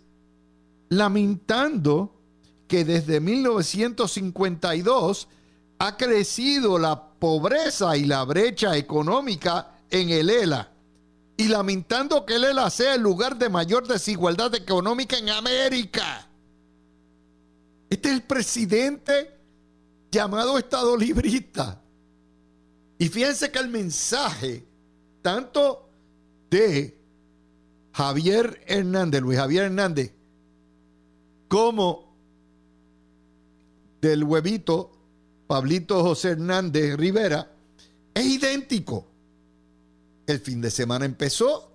lamentando 0.90 2.20
que 2.68 2.84
desde 2.86 3.20
1952 3.20 5.28
ha 5.80 5.98
crecido 5.98 6.78
la 6.80 7.10
pobreza 7.20 7.98
y 7.98 8.06
la 8.06 8.24
brecha 8.24 8.78
económica 8.78 9.73
en 9.90 10.10
el 10.10 10.30
ELA 10.30 10.72
y 11.38 11.48
lamentando 11.48 12.26
que 12.26 12.36
el 12.36 12.44
ELA 12.44 12.70
sea 12.70 12.96
el 12.96 13.02
lugar 13.02 13.38
de 13.38 13.50
mayor 13.50 13.88
desigualdad 13.88 14.54
económica 14.56 15.18
en 15.18 15.30
América. 15.30 16.28
Este 17.90 18.10
es 18.10 18.16
el 18.16 18.24
presidente 18.24 19.32
llamado 20.12 20.58
Estado 20.58 20.96
librista. 20.96 21.82
Y 22.98 23.10
fíjense 23.10 23.52
que 23.52 23.60
el 23.60 23.70
mensaje, 23.70 24.66
tanto 25.22 25.90
de 26.50 26.98
Javier 27.92 28.64
Hernández, 28.66 29.22
Luis 29.22 29.38
Javier 29.38 29.66
Hernández, 29.66 30.14
como 31.48 32.16
del 34.02 34.24
huevito 34.24 34.92
Pablito 35.48 36.02
José 36.04 36.30
Hernández 36.30 36.96
Rivera, 36.96 37.52
es 38.14 38.26
idéntico. 38.26 39.13
El 40.26 40.40
fin 40.40 40.62
de 40.62 40.72
semana 40.72 41.06
empezó 41.06 41.72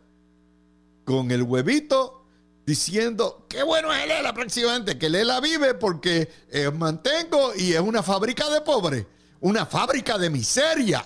con 1.05 1.31
el 1.31 1.43
huevito 1.43 2.25
diciendo, 2.65 3.47
qué 3.49 3.63
bueno 3.63 3.93
es 3.93 4.05
el 4.05 4.11
ELA 4.11 4.35
próximamente, 4.35 4.99
que 4.99 5.07
el 5.07 5.15
ELA 5.15 5.41
vive 5.41 5.75
porque 5.75 6.29
es 6.51 6.75
mantengo 6.75 7.55
y 7.55 7.73
es 7.73 7.81
una 7.81 8.03
fábrica 8.03 8.49
de 8.51 8.61
pobres, 8.61 9.07
una 9.41 9.65
fábrica 9.65 10.19
de 10.19 10.31
miseria. 10.31 11.05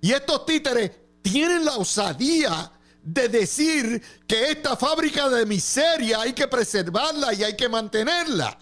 Y 0.00 0.12
estos 0.12 0.46
títeres 0.46 0.90
tienen 1.22 1.64
la 1.64 1.76
osadía 1.76 2.70
de 3.02 3.28
decir 3.28 4.02
que 4.26 4.50
esta 4.50 4.76
fábrica 4.76 5.28
de 5.28 5.44
miseria 5.44 6.20
hay 6.20 6.32
que 6.32 6.46
preservarla 6.48 7.34
y 7.34 7.44
hay 7.44 7.56
que 7.56 7.68
mantenerla. 7.68 8.58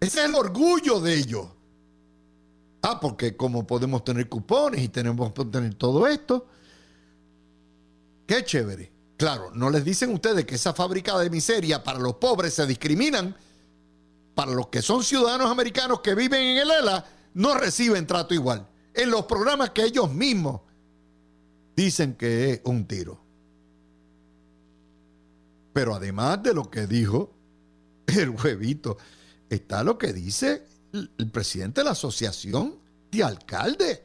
Ese 0.00 0.20
es 0.20 0.24
el 0.26 0.34
orgullo 0.34 1.00
de 1.00 1.14
ellos. 1.14 1.46
Ah, 2.82 3.00
porque 3.00 3.36
como 3.36 3.66
podemos 3.66 4.04
tener 4.04 4.28
cupones 4.28 4.82
y 4.82 4.88
tenemos 4.88 5.32
que 5.32 5.44
tener 5.46 5.74
todo 5.74 6.06
esto, 6.06 6.46
qué 8.26 8.44
chévere. 8.44 8.92
Claro, 9.16 9.50
no 9.54 9.70
les 9.70 9.84
dicen 9.84 10.12
ustedes 10.12 10.44
que 10.44 10.56
esa 10.56 10.74
fábrica 10.74 11.18
de 11.18 11.30
miseria 11.30 11.82
para 11.82 11.98
los 11.98 12.14
pobres 12.16 12.54
se 12.54 12.66
discriminan, 12.66 13.34
para 14.34 14.52
los 14.52 14.68
que 14.68 14.82
son 14.82 15.02
ciudadanos 15.02 15.50
americanos 15.50 16.00
que 16.00 16.14
viven 16.14 16.40
en 16.40 16.58
el 16.58 16.70
ELA, 16.70 17.04
no 17.34 17.54
reciben 17.54 18.06
trato 18.06 18.34
igual. 18.34 18.68
En 18.92 19.10
los 19.10 19.24
programas 19.24 19.70
que 19.70 19.84
ellos 19.84 20.12
mismos 20.12 20.60
dicen 21.74 22.14
que 22.14 22.52
es 22.52 22.60
un 22.64 22.86
tiro. 22.86 23.18
Pero 25.72 25.94
además 25.94 26.42
de 26.42 26.54
lo 26.54 26.70
que 26.70 26.86
dijo 26.86 27.32
el 28.06 28.30
huevito, 28.30 28.96
está 29.48 29.82
lo 29.82 29.98
que 29.98 30.12
dice 30.12 30.66
el 30.92 31.30
presidente 31.30 31.80
de 31.80 31.84
la 31.84 31.90
asociación 31.92 32.86
este 33.16 33.24
alcalde 33.24 34.04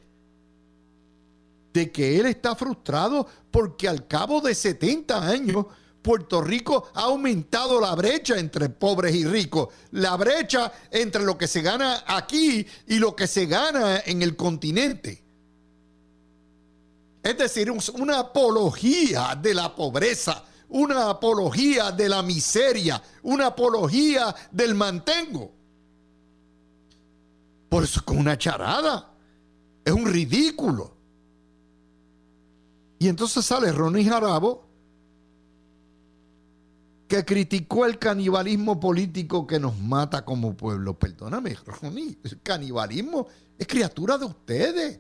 de 1.74 1.92
que 1.92 2.20
él 2.20 2.26
está 2.28 2.56
frustrado 2.56 3.28
porque 3.50 3.88
al 3.88 4.08
cabo 4.08 4.42
de 4.42 4.56
70 4.56 5.28
años 5.28 5.66
Puerto 6.02 6.42
Rico 6.42 6.90
ha 6.94 7.04
aumentado 7.04 7.80
la 7.80 7.94
brecha 7.94 8.38
entre 8.38 8.70
pobres 8.70 9.14
y 9.14 9.26
ricos, 9.26 9.70
la 9.92 10.16
brecha 10.16 10.72
entre 10.90 11.24
lo 11.24 11.38
que 11.38 11.48
se 11.48 11.62
gana 11.62 12.04
aquí 12.08 12.66
y 12.88 12.98
lo 12.98 13.16
que 13.16 13.28
se 13.28 13.46
gana 13.46 14.02
en 14.06 14.22
el 14.22 14.36
continente. 14.36 15.24
Es 17.22 17.38
decir, 17.38 17.70
una 17.70 18.20
apología 18.20 19.38
de 19.40 19.54
la 19.54 19.76
pobreza, 19.76 20.44
una 20.70 21.12
apología 21.12 21.92
de 21.92 22.10
la 22.10 22.24
miseria, 22.24 23.02
una 23.22 23.48
apología 23.48 24.34
del 24.52 24.74
mantengo. 24.74 25.61
Por 27.72 27.86
eso 27.86 28.02
es 28.02 28.06
con 28.06 28.18
una 28.18 28.38
charada. 28.38 29.14
Es 29.86 29.94
un 29.94 30.06
ridículo. 30.06 30.94
Y 33.00 33.08
entonces 33.08 33.46
sale 33.46 33.72
Ronnie 33.72 34.04
Jarabo, 34.04 34.68
que 37.08 37.24
criticó 37.24 37.86
el 37.86 37.98
canibalismo 37.98 38.78
político 38.78 39.48
que 39.48 39.58
nos 39.58 39.80
mata 39.80 40.26
como 40.26 40.54
pueblo. 40.54 41.00
Perdóname, 41.00 41.56
Ronnie, 41.66 42.18
el 42.22 42.42
canibalismo 42.42 43.28
es 43.58 43.66
criatura 43.66 44.18
de 44.18 44.26
ustedes. 44.26 45.00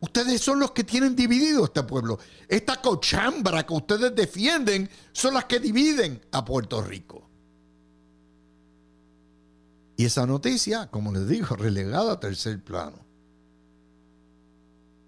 Ustedes 0.00 0.40
son 0.40 0.58
los 0.58 0.72
que 0.72 0.82
tienen 0.82 1.14
dividido 1.14 1.64
este 1.64 1.84
pueblo. 1.84 2.18
Esta 2.48 2.82
cochambra 2.82 3.64
que 3.64 3.72
ustedes 3.72 4.12
defienden 4.16 4.90
son 5.12 5.34
las 5.34 5.44
que 5.44 5.60
dividen 5.60 6.20
a 6.32 6.44
Puerto 6.44 6.82
Rico. 6.82 7.25
Y 9.96 10.04
esa 10.04 10.26
noticia, 10.26 10.90
como 10.90 11.12
les 11.12 11.28
digo, 11.28 11.56
relegada 11.56 12.12
a 12.12 12.20
tercer 12.20 12.62
plano. 12.62 13.04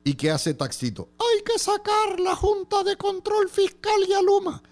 ¿Y 0.05 0.15
qué 0.15 0.31
hace 0.31 0.55
Taxito? 0.55 1.11
Hay 1.19 1.43
que 1.45 1.59
sacar 1.59 2.19
la 2.19 2.35
Junta 2.35 2.83
de 2.83 2.97
Control 2.97 3.49
Fiscal 3.51 4.01
y 4.09 4.15
Aluma. 4.15 4.63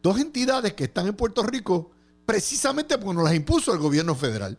Dos 0.00 0.20
entidades 0.20 0.74
que 0.74 0.84
están 0.84 1.08
en 1.08 1.16
Puerto 1.16 1.42
Rico 1.42 1.90
precisamente 2.24 2.96
porque 2.98 3.14
nos 3.14 3.24
las 3.24 3.34
impuso 3.34 3.72
el 3.72 3.78
gobierno 3.78 4.14
federal. 4.14 4.56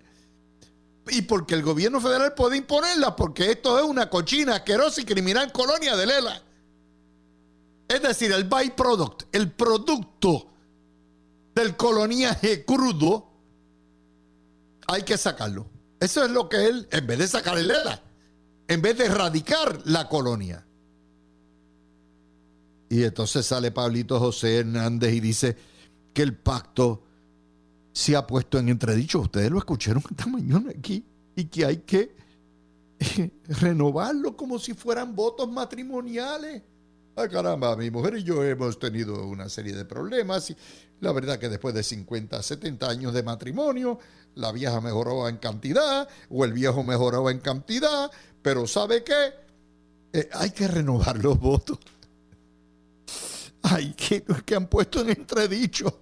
Y 1.08 1.22
porque 1.22 1.56
el 1.56 1.64
gobierno 1.64 2.02
federal 2.02 2.34
puede 2.34 2.58
imponerlas, 2.58 3.14
porque 3.16 3.52
esto 3.52 3.80
es 3.80 3.86
una 3.86 4.10
cochina 4.10 4.56
asquerosa 4.56 5.02
y 5.02 5.06
criminal 5.06 5.52
colonia 5.54 5.96
de 5.96 6.06
Lela. 6.06 6.44
Es 7.88 8.02
decir, 8.02 8.32
el 8.32 8.44
byproduct, 8.44 9.24
el 9.32 9.52
producto 9.52 10.48
del 11.56 11.78
coloniaje 11.78 12.66
crudo, 12.66 13.29
hay 14.90 15.04
que 15.04 15.18
sacarlo. 15.18 15.70
Eso 16.00 16.24
es 16.24 16.32
lo 16.32 16.50
que 16.50 16.66
él, 16.66 16.88
en 16.92 17.06
vez 17.06 17.20
de 17.20 17.28
sacar 17.28 17.58
el 17.58 17.68
Lela, 17.68 18.02
en 18.68 18.82
vez 18.82 18.98
de 18.98 19.06
erradicar 19.06 19.82
la 19.86 20.08
colonia. 20.08 20.66
Y 22.90 23.04
entonces 23.04 23.46
sale 23.46 23.72
Pablito 23.72 24.20
José 24.20 24.58
Hernández 24.58 25.14
y 25.14 25.20
dice 25.20 25.56
que 26.14 26.24
el 26.24 26.36
pacto 26.36 27.04
se 27.92 28.16
ha 28.16 28.26
puesto 28.26 28.58
en 28.58 28.70
entredicho. 28.70 29.20
Ustedes 29.20 29.52
lo 29.52 29.60
escucharon 29.60 30.02
esta 30.10 30.26
mañana 30.26 30.72
aquí. 30.72 31.06
Y 31.36 31.46
que 31.46 31.66
hay 31.66 31.78
que 31.78 32.16
renovarlo 33.48 34.36
como 34.36 34.58
si 34.58 34.74
fueran 34.74 35.16
votos 35.16 35.50
matrimoniales. 35.52 36.64
Ay, 37.16 37.30
caramba, 37.30 37.76
mi 37.76 37.92
mujer 37.92 38.18
y 38.18 38.24
yo 38.24 38.44
hemos 38.44 38.80
tenido 38.80 39.26
una 39.28 39.50
serie 39.50 39.76
de 39.76 39.86
problemas. 39.86 40.50
Y 40.50 40.58
la 41.02 41.12
verdad 41.12 41.40
que 41.40 41.50
después 41.50 41.74
de 41.74 41.84
50, 41.84 42.42
70 42.42 42.90
años 42.90 43.14
de 43.14 43.24
matrimonio, 43.24 44.00
la 44.36 44.52
vieja 44.52 44.82
mejoró 44.82 45.28
en 45.28 45.38
cantidad 45.38 46.08
o 46.30 46.46
el 46.46 46.54
viejo 46.54 46.84
mejoró 46.84 47.30
en 47.30 47.40
cantidad, 47.40 48.12
pero 48.42 48.68
¿sabe 48.68 49.04
qué? 49.04 49.34
Eh, 50.14 50.30
hay 50.34 50.52
que 50.52 50.68
renovar 50.68 51.18
los 51.18 51.40
votos. 51.40 51.78
Ay, 53.62 53.94
que, 53.94 54.24
que 54.46 54.56
han 54.56 54.68
puesto 54.68 55.02
en 55.02 55.10
entredicho. 55.10 56.00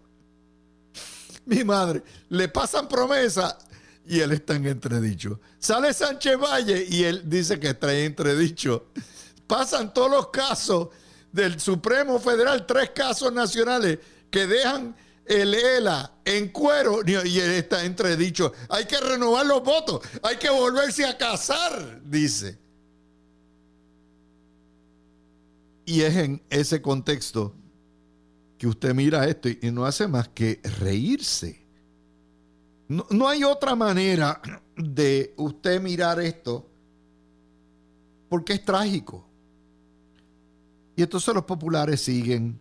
Mi 1.46 1.64
madre, 1.64 2.04
le 2.30 2.50
pasan 2.50 2.88
promesa 2.88 3.58
y 4.06 4.20
él 4.20 4.32
está 4.32 4.56
en 4.56 4.68
entredicho. 4.68 5.40
Sale 5.60 5.94
Sánchez 5.94 6.38
Valle 6.38 6.86
y 6.90 7.04
él 7.04 7.24
dice 7.26 7.60
que 7.60 7.70
está 7.70 7.94
en 7.94 8.06
entredicho. 8.06 8.88
Pasan 9.48 9.94
todos 9.94 10.12
los 10.12 10.28
casos 10.30 10.90
del 11.32 11.60
Supremo 11.60 12.20
Federal, 12.20 12.66
tres 12.66 12.92
casos 12.92 13.32
nacionales 13.34 14.00
que 14.30 14.48
dejan 14.48 14.96
el 15.26 15.54
ELA 15.54 16.12
en 16.26 16.50
cuero 16.50 17.02
y 17.06 17.40
está 17.40 17.84
entredicho. 17.84 18.54
Hay 18.70 18.86
que 18.86 19.00
renovar 19.00 19.46
los 19.46 19.64
votos, 19.64 20.02
hay 20.24 20.38
que 20.38 20.50
volverse 20.50 21.06
a 21.06 21.18
casar, 21.18 22.02
dice. 22.04 22.58
Y 25.86 26.02
es 26.02 26.16
en 26.16 26.42
ese 26.50 26.82
contexto 26.82 27.54
que 28.58 28.68
usted 28.68 28.94
mira 28.94 29.28
esto 29.28 29.48
y 29.50 29.72
no 29.72 29.86
hace 29.86 30.08
más 30.08 30.28
que 30.30 30.60
reírse. 30.80 31.66
No, 32.90 33.06
no, 33.10 33.28
hay 33.28 33.44
otra 33.44 33.76
manera 33.76 34.42
de 34.76 35.34
usted 35.38 35.82
mirar 35.82 36.20
esto 36.20 36.70
porque 38.30 38.54
es 38.54 38.66
trágico. 38.66 39.26
Y 40.96 41.04
entonces 41.04 41.34
los 41.34 41.44
populares 41.44 42.02
siguen 42.02 42.60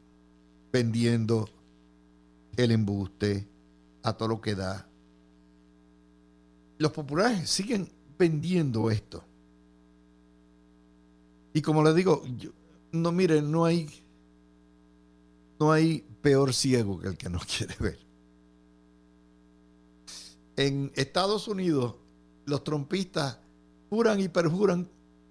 vendiendo 0.73 1.49
el 2.57 2.71
embuste 2.73 3.49
a 4.03 4.13
todo 4.13 4.29
lo 4.29 4.41
que 4.41 4.55
da. 4.55 4.89
Los 6.79 6.93
populares 6.93 7.49
siguen 7.49 7.89
vendiendo 8.19 8.91
esto. 8.91 9.25
Y 11.53 11.63
como 11.63 11.83
les 11.83 11.95
digo, 11.95 12.23
no 12.93 13.13
miren, 13.13 13.51
no 13.51 13.65
hay 13.65 13.89
no 15.59 15.73
hay 15.73 16.05
peor 16.21 16.53
ciego 16.53 17.01
que 17.01 17.09
el 17.09 17.17
que 17.17 17.31
no 17.31 17.41
quiere 17.57 17.75
ver. 17.81 17.99
En 20.57 20.91
Estados 20.95 21.49
Unidos, 21.49 21.97
los 22.47 22.65
trompistas 22.65 23.39
juran 23.91 24.21
y 24.21 24.29
perjuran 24.29 24.89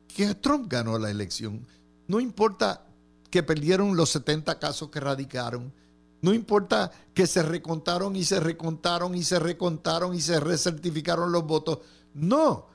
que 0.08 0.36
Trump 0.36 0.68
ganó 0.70 0.98
la 1.00 1.10
elección. 1.10 1.66
No 2.08 2.20
importa 2.20 2.86
que 3.32 3.44
perdieron 3.44 3.96
los 3.96 4.10
70 4.12 4.60
casos 4.60 4.90
que 4.90 5.00
radicaron. 5.00 5.74
No 6.26 6.34
importa 6.34 6.92
que 7.14 7.28
se 7.28 7.44
recontaron 7.44 8.16
y 8.16 8.24
se 8.24 8.40
recontaron 8.40 9.14
y 9.14 9.24
se 9.24 9.38
recontaron 9.38 10.16
y 10.16 10.22
se 10.22 10.40
recertificaron 10.40 11.32
los 11.32 11.46
votos. 11.46 11.82
No. 12.16 12.66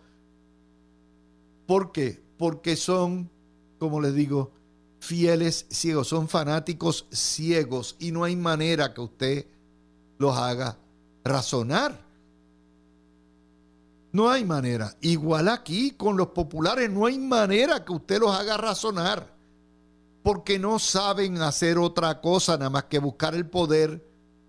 ¿Por 1.66 1.90
qué? 1.90 2.22
Porque 2.38 2.76
son, 2.76 3.28
como 3.80 4.00
les 4.00 4.14
digo, 4.14 4.52
fieles 5.00 5.66
ciegos, 5.68 6.06
son 6.06 6.28
fanáticos 6.28 7.06
ciegos 7.10 7.96
y 7.98 8.12
no 8.12 8.22
hay 8.22 8.36
manera 8.36 8.94
que 8.94 9.00
usted 9.00 9.46
los 10.18 10.36
haga 10.36 10.78
razonar. 11.24 12.00
No 14.12 14.30
hay 14.30 14.44
manera. 14.44 14.96
Igual 15.00 15.48
aquí 15.48 15.90
con 15.90 16.16
los 16.16 16.28
populares 16.28 16.88
no 16.88 17.04
hay 17.04 17.18
manera 17.18 17.84
que 17.84 17.94
usted 17.94 18.20
los 18.20 18.30
haga 18.30 18.56
razonar. 18.56 19.39
Porque 20.22 20.58
no 20.58 20.78
saben 20.78 21.40
hacer 21.40 21.78
otra 21.78 22.20
cosa 22.20 22.56
nada 22.56 22.70
más 22.70 22.84
que 22.84 22.98
buscar 22.98 23.34
el 23.34 23.46
poder, 23.46 24.04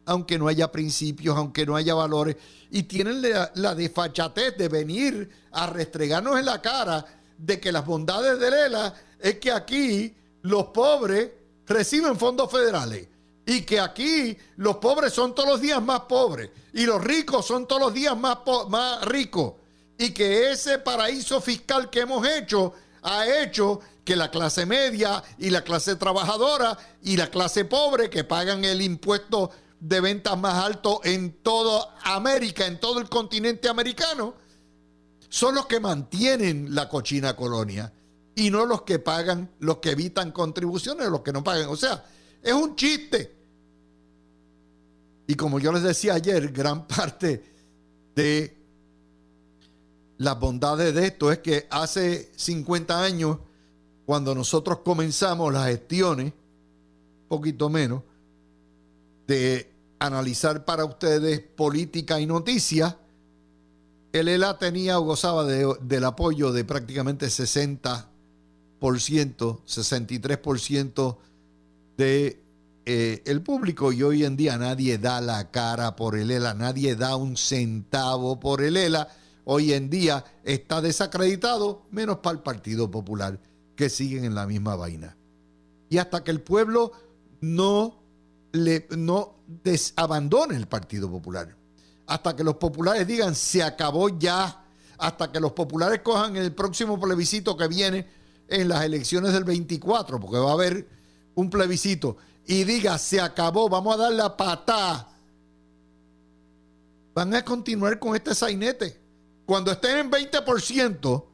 aunque 0.06 0.38
no 0.38 0.48
haya 0.48 0.72
principios, 0.72 1.38
aunque 1.38 1.66
no 1.66 1.76
haya 1.76 1.94
valores. 1.94 2.36
Y 2.70 2.84
tienen 2.84 3.22
la, 3.22 3.76
desfachatez 3.76 4.58
de 4.58 4.68
venir 4.68 5.30
a 5.52 5.68
restregarnos 5.68 6.40
en 6.40 6.46
la 6.46 6.62
cara 6.62 7.06
de 7.38 7.60
que 7.60 7.72
las 7.72 7.86
bondades 7.86 8.40
de 8.40 8.52
Lela 8.52 8.94
es 9.20 9.40
que 9.40 9.52
aquí 9.52 10.16
los 10.42 10.66
pobres 10.68 11.32
reciben 11.66 12.18
fondos 12.18 12.52
federales 12.52 13.08
y 13.46 13.62
que 13.62 13.80
aquí 13.80 14.38
los 14.58 14.78
pobres 14.78 15.14
son 15.14 15.34
todos 15.34 15.50
los 15.50 15.62
días 15.62 15.82
más 15.82 16.02
pobres 16.02 16.50
y 16.74 16.86
los 16.86 17.04
ricos 17.04 17.46
son 17.46 17.68
todos 17.68 17.82
los 17.82 17.94
días 17.94 18.18
más, 18.18 18.40
más 18.70 19.04
ricos 19.06 19.54
y 19.98 20.12
que 20.12 20.52
ese 20.52 20.80
paraíso 20.80 21.40
fiscal 21.42 21.90
que 21.90 22.02
hemos 22.02 22.28
hecho 22.28 22.74
ha 23.04 23.44
hecho 23.44 23.80
que 24.04 24.16
la 24.16 24.32
clase 24.32 24.66
media 24.66 25.24
y 25.38 25.50
la 25.50 25.64
clase 25.64 25.96
trabajadora 25.96 26.78
y 27.04 27.18
la 27.18 27.30
clase 27.30 27.66
pobre 27.66 28.10
que 28.10 28.24
pagan 28.24 28.64
el 28.66 28.82
impuesto 28.82 29.52
de 29.80 30.00
ventas 30.02 30.38
más 30.38 30.64
alto 30.64 31.02
en 31.04 31.42
toda 31.42 31.96
América, 32.04 32.66
en 32.66 32.80
todo 32.80 33.00
el 33.00 33.10
continente 33.10 33.68
americano, 33.68 34.36
son 35.30 35.56
los 35.56 35.66
que 35.66 35.80
mantienen 35.80 36.76
la 36.76 36.88
cochina 36.88 37.36
colonia 37.36 37.92
y 38.36 38.50
no 38.50 38.66
los 38.66 38.84
que 38.84 39.00
pagan, 39.00 39.50
los 39.60 39.78
que 39.78 39.92
evitan 39.92 40.32
contribuciones, 40.32 41.10
los 41.10 41.22
que 41.22 41.32
no 41.32 41.44
pagan. 41.44 41.70
O 41.70 41.76
sea, 41.76 42.04
es 42.42 42.54
un 42.54 42.76
chiste. 42.76 43.36
Y 45.28 45.36
como 45.36 45.60
yo 45.60 45.72
les 45.72 45.84
decía 45.84 46.16
ayer, 46.16 46.52
gran 46.52 46.88
parte 46.88 47.44
de 48.16 48.61
las 50.22 50.40
bondades 50.40 50.94
de 50.94 51.08
esto 51.08 51.32
es 51.32 51.40
que 51.40 51.66
hace 51.72 52.32
50 52.36 53.04
años, 53.04 53.40
cuando 54.06 54.36
nosotros 54.36 54.82
comenzamos 54.86 55.52
las 55.52 55.66
gestiones, 55.66 56.32
poquito 57.28 57.70
menos, 57.70 58.04
de 59.26 59.72
analizar 59.98 60.64
para 60.64 60.86
ustedes 60.86 61.40
política 61.40 62.20
y 62.20 62.28
noticias, 62.28 62.98
el 64.14 64.28
ELA 64.28 64.60
tenía 64.60 65.00
o 65.00 65.06
gozaba 65.06 65.44
del 65.44 66.04
apoyo 66.04 66.52
de 66.52 66.66
prácticamente 66.66 67.26
60%, 67.26 68.06
63% 68.80 71.18
de 71.98 72.44
eh, 72.86 73.40
público 73.44 73.92
y 73.92 74.04
hoy 74.04 74.24
en 74.24 74.38
día 74.38 74.56
nadie 74.60 75.00
da 75.00 75.20
la 75.20 75.50
cara 75.50 75.96
por 75.96 76.16
el 76.16 76.30
ELA, 76.30 76.54
nadie 76.54 76.96
da 76.96 77.16
un 77.16 77.38
centavo 77.38 78.40
por 78.40 78.62
el 78.62 78.78
ELA. 78.78 79.08
Hoy 79.54 79.74
en 79.74 79.90
día 79.90 80.24
está 80.46 80.80
desacreditado, 80.80 81.86
menos 81.92 82.20
para 82.20 82.38
el 82.38 82.42
Partido 82.42 82.90
Popular, 82.90 83.38
que 83.76 83.90
siguen 83.90 84.24
en 84.24 84.34
la 84.34 84.48
misma 84.48 84.78
vaina. 84.78 85.18
Y 85.90 85.98
hasta 85.98 86.24
que 86.24 86.32
el 86.32 86.40
pueblo 86.40 86.94
no, 87.42 88.02
le, 88.54 88.88
no 88.92 89.36
desabandone 89.62 90.56
el 90.56 90.70
Partido 90.70 91.12
Popular, 91.12 91.54
hasta 92.08 92.34
que 92.34 92.46
los 92.46 92.56
populares 92.56 93.06
digan 93.06 93.36
se 93.36 93.62
acabó 93.62 94.08
ya, 94.08 94.64
hasta 94.98 95.30
que 95.34 95.42
los 95.42 95.52
populares 95.52 96.00
cojan 96.00 96.38
el 96.38 96.54
próximo 96.54 96.98
plebiscito 96.98 97.58
que 97.58 97.68
viene 97.68 98.08
en 98.48 98.70
las 98.70 98.86
elecciones 98.86 99.34
del 99.34 99.44
24, 99.44 100.18
porque 100.18 100.38
va 100.38 100.52
a 100.52 100.54
haber 100.54 100.88
un 101.36 101.50
plebiscito 101.50 102.16
y 102.48 102.64
diga, 102.64 102.98
se 102.98 103.20
acabó, 103.20 103.68
vamos 103.68 103.96
a 103.96 104.04
dar 104.04 104.14
la 104.14 104.38
patada, 104.38 105.10
van 107.14 107.36
a 107.36 107.44
continuar 107.44 108.00
con 108.00 108.16
este 108.16 108.34
sainete. 108.34 109.01
Cuando 109.52 109.70
estén 109.74 109.98
en 109.98 110.10
20% 110.10 111.26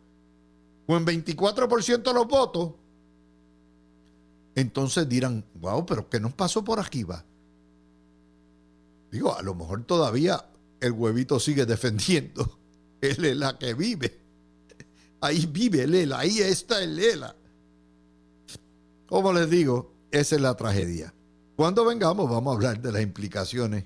o 0.88 0.98
en 0.98 1.06
24% 1.06 2.14
los 2.16 2.28
votos, 2.28 2.74
entonces 4.56 5.08
dirán, 5.08 5.46
wow, 5.62 5.86
pero 5.86 6.10
¿qué 6.10 6.20
nos 6.20 6.34
pasó 6.34 6.64
por 6.64 6.80
aquí 6.80 7.04
va? 7.04 7.24
Digo, 9.12 9.38
a 9.38 9.44
lo 9.44 9.54
mejor 9.54 9.84
todavía 9.84 10.44
el 10.80 10.94
huevito 10.94 11.40
sigue 11.40 11.68
defendiendo. 11.68 12.58
Él 13.02 13.24
es 13.24 13.38
la 13.38 13.56
que 13.60 13.76
vive. 13.76 14.20
Ahí 15.22 15.46
vive 15.46 15.84
el 15.84 16.12
ahí 16.12 16.40
está 16.40 16.82
el 16.82 16.96
Lela. 16.96 17.36
Como 19.06 19.32
les 19.32 19.48
digo, 19.48 19.94
esa 20.10 20.38
es 20.38 20.42
la 20.42 20.56
tragedia. 20.56 21.14
Cuando 21.56 21.86
vengamos 21.86 22.28
vamos 22.28 22.52
a 22.52 22.56
hablar 22.56 22.82
de 22.82 22.92
las 22.94 23.04
implicaciones 23.04 23.86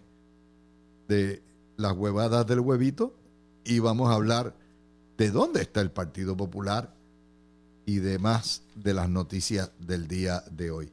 de 1.09 1.43
las 1.75 1.91
huevadas 1.91 2.47
del 2.47 2.61
huevito 2.61 3.17
y 3.65 3.79
vamos 3.79 4.09
a 4.09 4.15
hablar 4.15 4.55
de 5.17 5.31
dónde 5.31 5.61
está 5.61 5.81
el 5.81 5.91
Partido 5.91 6.35
Popular 6.35 6.93
y 7.85 7.97
demás 7.97 8.63
de 8.75 8.93
las 8.93 9.09
noticias 9.09 9.71
del 9.79 10.07
día 10.07 10.43
de 10.51 10.71
hoy. 10.71 10.91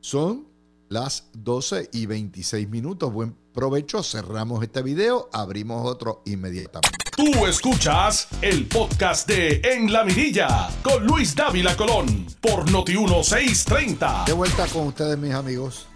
Son 0.00 0.46
las 0.88 1.28
12 1.32 1.90
y 1.92 2.06
26 2.06 2.68
minutos. 2.68 3.12
Buen 3.12 3.36
provecho. 3.52 4.02
Cerramos 4.02 4.62
este 4.62 4.82
video. 4.82 5.28
Abrimos 5.32 5.86
otro 5.86 6.22
inmediatamente. 6.26 6.96
Tú 7.16 7.46
escuchas 7.46 8.28
el 8.42 8.66
podcast 8.68 9.26
de 9.26 9.62
En 9.64 9.92
la 9.92 10.04
Mirilla 10.04 10.68
con 10.82 11.06
Luis 11.06 11.34
Dávila 11.34 11.76
Colón 11.76 12.26
por 12.40 12.68
Noti1630. 12.70 14.26
De 14.26 14.32
vuelta 14.32 14.66
con 14.68 14.88
ustedes, 14.88 15.18
mis 15.18 15.32
amigos. 15.32 15.86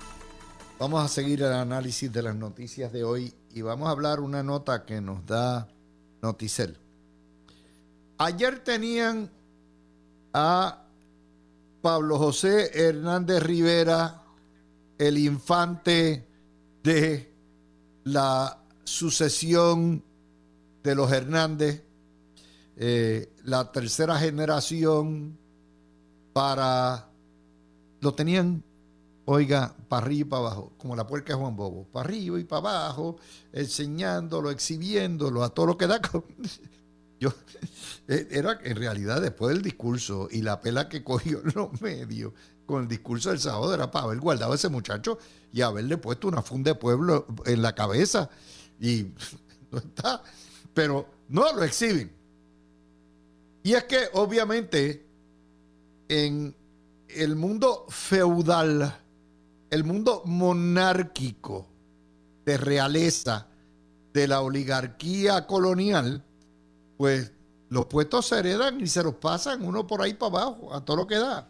Vamos 0.78 1.04
a 1.04 1.09
seguir 1.09 1.42
el 1.42 1.52
análisis 1.52 2.11
de 2.11 2.22
las 2.22 2.35
noticias 2.35 2.90
de 2.90 3.04
hoy 3.04 3.35
y 3.52 3.61
vamos 3.61 3.88
a 3.88 3.90
hablar 3.90 4.20
una 4.20 4.42
nota 4.42 4.87
que 4.87 5.02
nos 5.02 5.26
da 5.26 5.68
Noticel. 6.22 6.76
Ayer 8.18 8.62
tenían 8.62 9.30
a 10.33 10.85
Pablo 11.80 12.18
José 12.18 12.70
Hernández 12.74 13.42
Rivera, 13.42 14.22
el 14.98 15.16
infante 15.16 16.26
de 16.83 17.33
la 18.04 18.59
sucesión 18.85 20.04
de 20.83 20.94
los 20.94 21.11
Hernández, 21.11 21.83
eh, 22.76 23.33
la 23.44 23.72
tercera 23.72 24.18
generación 24.18 25.38
para... 26.33 27.09
Lo 28.00 28.14
tenían 28.14 28.62
oiga, 29.33 29.73
para 29.88 30.05
arriba 30.05 30.21
y 30.21 30.25
para 30.25 30.43
abajo, 30.43 30.73
como 30.77 30.97
la 30.97 31.07
puerca 31.07 31.35
de 31.35 31.38
Juan 31.38 31.55
Bobo, 31.55 31.87
para 31.93 32.05
arriba 32.05 32.40
y 32.40 32.43
para 32.43 32.87
abajo, 32.87 33.16
enseñándolo, 33.53 34.51
exhibiéndolo, 34.51 35.45
a 35.45 35.51
todo 35.51 35.66
lo 35.66 35.79
que 35.79 35.87
da. 35.87 36.01
Yo, 37.21 37.33
eh, 38.09 38.27
era 38.33 38.59
en 38.64 38.77
realidad 38.77 39.21
después 39.21 39.55
del 39.55 39.62
discurso 39.62 40.27
y 40.33 40.43
la 40.43 40.61
pela 40.61 40.88
que 40.88 41.05
cogió 41.05 41.43
en 41.45 41.53
los 41.55 41.81
medios 41.81 42.33
con 42.66 42.83
el 42.83 42.88
discurso 42.88 43.31
del 43.31 43.38
sábado 43.38 43.73
era 43.73 43.88
para 43.90 44.07
haber 44.07 44.19
guardado 44.19 44.51
a 44.51 44.57
ese 44.57 44.69
muchacho 44.69 45.19
y 45.53 45.61
haberle 45.61 45.97
puesto 45.97 46.27
una 46.27 46.43
funda 46.43 46.73
de 46.73 46.81
pueblo 46.81 47.27
en 47.47 47.62
la 47.62 47.73
cabeza. 47.73 48.29
Y 48.81 49.12
no 49.71 49.79
está, 49.79 50.25
pero 50.75 51.07
no 51.29 51.53
lo 51.53 51.62
exhiben. 51.62 52.11
Y 53.62 53.75
es 53.75 53.85
que 53.85 54.09
obviamente 54.14 55.07
en 56.09 56.53
el 57.07 57.37
mundo 57.37 57.87
feudal 57.90 59.01
el 59.70 59.85
mundo 59.85 60.22
monárquico 60.26 61.68
de 62.44 62.56
realeza 62.56 63.46
de 64.12 64.26
la 64.26 64.40
oligarquía 64.40 65.46
colonial, 65.46 66.24
pues 66.96 67.33
los 67.68 67.87
puestos 67.87 68.26
se 68.26 68.38
heredan 68.40 68.80
y 68.80 68.87
se 68.88 69.02
los 69.02 69.14
pasan 69.14 69.64
uno 69.64 69.87
por 69.87 70.02
ahí 70.02 70.14
para 70.14 70.42
abajo, 70.42 70.74
a 70.74 70.85
todo 70.85 70.98
lo 70.98 71.06
que 71.06 71.16
da. 71.16 71.48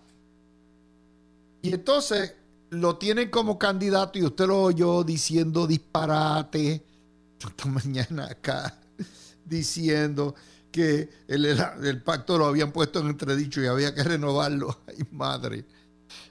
Y 1.63 1.73
entonces 1.73 2.35
lo 2.71 2.97
tienen 2.97 3.31
como 3.31 3.59
candidato 3.59 4.19
y 4.19 4.25
usted 4.25 4.47
lo 4.47 4.63
oyó 4.63 5.03
diciendo 5.03 5.67
disparate 5.67 6.85
esta 7.39 7.69
mañana 7.69 8.27
acá, 8.27 8.79
diciendo 9.45 10.35
que 10.71 11.09
el, 11.27 12.03
pacto 12.03 12.39
lo 12.39 12.47
habían 12.47 12.71
puesto 12.71 13.01
en 13.01 13.09
entredicho 13.09 13.63
y 13.63 13.67
había 13.67 13.95
que 13.95 14.05
renovarlo. 14.05 14.79
Ay, 14.87 15.05
madre. 15.11 15.65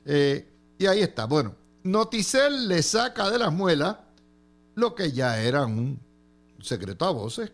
Eh, 0.06 0.48
y 0.78 0.86
ahí 0.86 1.02
está. 1.02 1.26
Bueno, 1.26 1.56
Noticel 1.92 2.68
le 2.68 2.84
saca 2.84 3.30
de 3.30 3.40
las 3.40 3.52
muelas 3.52 3.98
lo 4.76 4.96
que 4.96 5.12
ya 5.12 5.42
era 5.42 5.66
un 5.66 6.00
secreto 6.62 7.06
a 7.06 7.12
voces, 7.12 7.52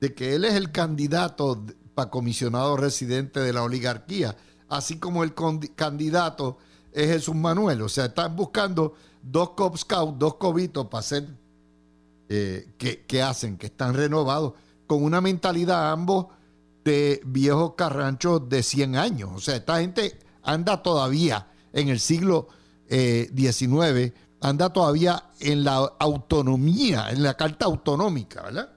de 0.00 0.14
que 0.14 0.34
él 0.34 0.44
es 0.44 0.54
el 0.54 0.70
candidato 0.70 1.64
para 1.94 2.10
comisionado 2.10 2.76
residente 2.76 3.40
de 3.40 3.52
la 3.52 3.62
oligarquía, 3.62 4.36
así 4.68 4.98
como 4.98 5.24
el 5.24 5.34
candidato 5.74 6.58
es 6.92 7.08
Jesús 7.08 7.34
Manuel. 7.34 7.82
O 7.82 7.88
sea, 7.88 8.06
están 8.06 8.36
buscando 8.36 8.94
dos 9.22 9.50
Cop 9.50 9.76
Scouts, 9.76 10.18
dos 10.18 10.34
cobitos 10.34 10.86
para 10.86 11.00
hacer, 11.00 11.28
eh, 12.28 12.74
que, 12.78 13.22
hacen, 13.22 13.56
que 13.56 13.66
están 13.66 13.94
renovados, 13.94 14.54
con 14.86 15.02
una 15.02 15.20
mentalidad 15.20 15.90
ambos 15.90 16.26
de 16.84 17.20
viejos 17.24 17.74
carranchos 17.74 18.48
de 18.48 18.62
100 18.62 18.96
años. 18.96 19.30
O 19.34 19.40
sea, 19.40 19.56
esta 19.56 19.80
gente 19.80 20.18
anda 20.42 20.82
todavía 20.82 21.48
en 21.72 21.88
el 21.88 21.98
siglo 21.98 22.48
19 22.88 24.02
eh, 24.02 24.14
anda 24.40 24.72
todavía 24.72 25.30
en 25.40 25.64
la 25.64 25.76
autonomía, 25.98 27.10
en 27.10 27.22
la 27.22 27.34
carta 27.34 27.64
autonómica, 27.64 28.42
¿verdad? 28.42 28.70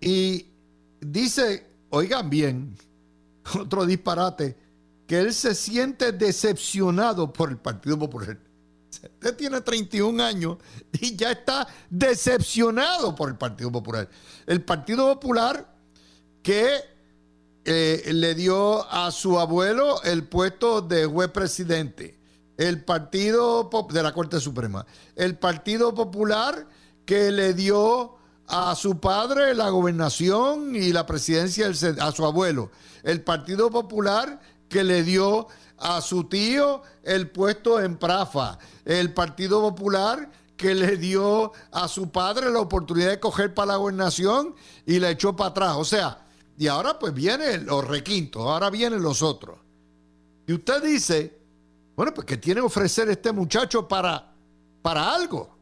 Y 0.00 0.46
dice, 1.00 1.66
oigan 1.90 2.30
bien, 2.30 2.76
otro 3.58 3.84
disparate, 3.84 4.56
que 5.06 5.18
él 5.18 5.34
se 5.34 5.54
siente 5.54 6.12
decepcionado 6.12 7.32
por 7.32 7.50
el 7.50 7.58
Partido 7.58 7.98
Popular. 7.98 8.38
Usted 8.90 9.36
tiene 9.36 9.60
31 9.60 10.22
años 10.22 10.58
y 10.92 11.16
ya 11.16 11.32
está 11.32 11.66
decepcionado 11.90 13.14
por 13.14 13.28
el 13.28 13.36
Partido 13.36 13.72
Popular. 13.72 14.08
El 14.46 14.62
Partido 14.64 15.12
Popular 15.14 15.74
que 16.42 16.91
eh, 17.64 18.10
le 18.12 18.34
dio 18.34 18.90
a 18.90 19.10
su 19.10 19.38
abuelo 19.38 20.02
el 20.02 20.24
puesto 20.24 20.82
de 20.82 21.06
juez 21.06 21.30
presidente. 21.30 22.18
El 22.56 22.84
Partido 22.84 23.70
de 23.90 24.02
la 24.02 24.12
Corte 24.12 24.40
Suprema. 24.40 24.84
El 25.16 25.38
Partido 25.38 25.94
Popular 25.94 26.66
que 27.04 27.30
le 27.30 27.54
dio 27.54 28.16
a 28.48 28.74
su 28.74 29.00
padre 29.00 29.54
la 29.54 29.70
gobernación 29.70 30.76
y 30.76 30.92
la 30.92 31.06
presidencia 31.06 31.68
a 32.00 32.12
su 32.12 32.24
abuelo. 32.24 32.70
El 33.02 33.22
Partido 33.22 33.70
Popular 33.70 34.40
que 34.68 34.84
le 34.84 35.02
dio 35.02 35.46
a 35.78 36.00
su 36.00 36.24
tío 36.24 36.82
el 37.02 37.30
puesto 37.30 37.80
en 37.80 37.96
Prafa. 37.96 38.58
El 38.84 39.12
Partido 39.12 39.60
Popular 39.60 40.30
que 40.56 40.74
le 40.74 40.96
dio 40.96 41.52
a 41.72 41.88
su 41.88 42.10
padre 42.10 42.50
la 42.50 42.60
oportunidad 42.60 43.10
de 43.10 43.20
coger 43.20 43.54
para 43.54 43.72
la 43.72 43.76
gobernación 43.76 44.54
y 44.86 44.98
la 44.98 45.10
echó 45.10 45.34
para 45.34 45.50
atrás. 45.50 45.74
O 45.76 45.84
sea, 45.84 46.21
y 46.58 46.66
ahora 46.66 46.98
pues 46.98 47.14
vienen 47.14 47.66
los 47.66 47.86
requintos, 47.86 48.42
ahora 48.42 48.70
vienen 48.70 49.02
los 49.02 49.22
otros. 49.22 49.58
Y 50.46 50.52
usted 50.52 50.82
dice, 50.82 51.38
bueno, 51.96 52.12
pues 52.14 52.26
que 52.26 52.36
tiene 52.36 52.60
que 52.60 52.66
ofrecer 52.66 53.08
este 53.08 53.32
muchacho 53.32 53.86
para, 53.86 54.32
para 54.82 55.14
algo. 55.14 55.56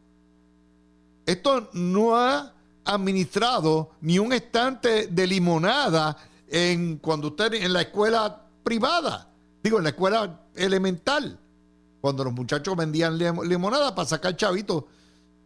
Esto 1.27 1.71
no 1.73 2.17
ha 2.17 2.53
administrado 2.85 3.91
ni 4.01 4.19
un 4.19 4.33
estante 4.33 5.07
de 5.07 5.27
limonada 5.27 6.17
en 6.49 6.97
cuando 6.97 7.29
usted 7.29 7.55
en 7.55 7.73
la 7.73 7.83
escuela 7.83 8.47
privada, 8.65 9.29
digo, 9.63 9.79
en 9.79 9.85
la 9.85 9.91
escuela 9.91 10.41
elemental, 10.57 11.39
cuando 12.01 12.25
los 12.25 12.33
muchachos 12.33 12.75
vendían 12.77 13.19
limonada 13.19 13.95
para 13.95 14.09
sacar 14.09 14.37
chavitos, 14.37 14.85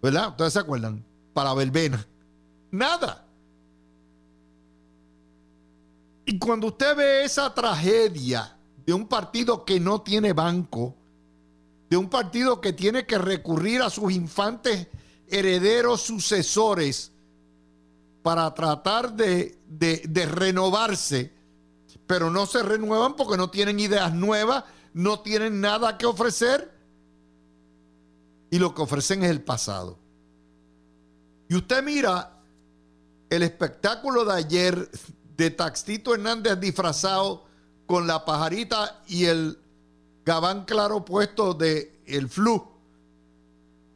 ¿verdad? 0.01 0.31
Ustedes 0.31 0.53
se 0.55 0.61
acuerdan, 0.61 1.05
para 1.33 1.53
verbena. 1.55 2.07
nada. 2.71 3.24
Y 6.27 6.39
cuando 6.39 6.69
usted 6.69 6.97
ve 6.97 7.25
esa 7.25 7.53
tragedia 7.55 8.57
de 8.87 8.93
un 8.93 9.07
partido 9.07 9.65
que 9.65 9.79
no 9.81 10.03
tiene 10.03 10.33
banco, 10.33 10.97
de 11.91 11.97
un 11.97 12.09
partido 12.09 12.61
que 12.61 12.73
tiene 12.73 13.07
que 13.07 13.19
recurrir 13.19 13.83
a 13.83 13.91
sus 13.91 14.13
infantes 14.13 14.89
herederos 15.29 16.01
sucesores 16.03 17.13
para 18.23 18.53
tratar 18.55 19.13
de, 19.15 19.59
de, 19.69 20.27
renovarse, 20.27 21.33
pero 22.07 22.31
no 22.31 22.47
se 22.47 22.63
renuevan 22.63 23.17
porque 23.17 23.37
no 23.37 23.51
tienen 23.51 23.79
ideas 23.81 24.15
nuevas, 24.15 24.65
no 24.95 25.21
tienen 25.21 25.61
nada 25.61 25.99
que 25.99 26.07
ofrecer 26.07 26.73
y 28.51 28.59
lo 28.59 28.75
que 28.75 28.83
ofrecen 28.83 29.23
es 29.25 29.31
el 29.31 29.43
pasado. 29.43 29.99
Y 31.49 31.57
usted 31.57 31.83
mira 31.83 32.41
el 33.29 33.43
espectáculo 33.43 34.25
de 34.25 34.33
ayer 34.33 34.91
de 35.37 35.51
Taxito 35.51 36.15
Hernández 36.15 36.59
disfrazado 36.61 37.45
con 37.87 38.07
la 38.07 38.25
pajarita 38.25 39.03
y 39.07 39.27
el 39.27 39.59
gabán 40.25 40.65
claro 40.65 41.05
puesto 41.05 41.55
de 41.55 42.01
el 42.07 42.29
flu 42.29 42.75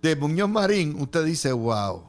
de 0.02 0.16
Muñoz 0.16 0.48
Marín, 0.48 1.00
usted 1.00 1.24
dice, 1.24 1.52
wow. 1.52 2.04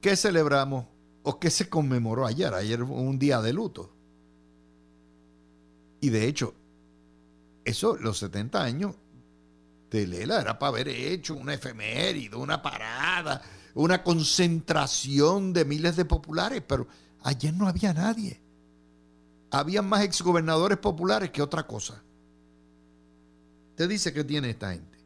¿Qué 0.00 0.16
celebramos 0.16 0.86
o 1.22 1.38
qué 1.38 1.50
se 1.50 1.68
conmemoró 1.68 2.26
ayer? 2.26 2.52
Ayer 2.54 2.84
fue 2.84 2.96
un 2.96 3.18
día 3.18 3.40
de 3.40 3.52
luto. 3.52 3.90
Y 6.00 6.08
de 6.08 6.26
hecho, 6.26 6.54
eso, 7.64 7.96
los 7.96 8.18
70 8.18 8.62
años 8.62 8.94
de 9.90 10.06
Lela, 10.06 10.40
era 10.40 10.58
para 10.58 10.70
haber 10.70 10.88
hecho 10.88 11.34
una 11.34 11.54
efeméride, 11.54 12.36
una 12.36 12.62
parada, 12.62 13.42
una 13.74 14.02
concentración 14.02 15.52
de 15.52 15.64
miles 15.64 15.96
de 15.96 16.04
populares, 16.04 16.62
pero 16.66 16.86
ayer 17.22 17.54
no 17.54 17.68
había 17.68 17.92
nadie. 17.92 18.40
Había 19.50 19.82
más 19.82 20.02
exgobernadores 20.04 20.78
populares 20.78 21.30
que 21.30 21.42
otra 21.42 21.66
cosa. 21.66 22.02
Usted 23.70 23.88
dice 23.88 24.12
que 24.12 24.24
tiene 24.24 24.50
esta 24.50 24.72
gente. 24.72 24.98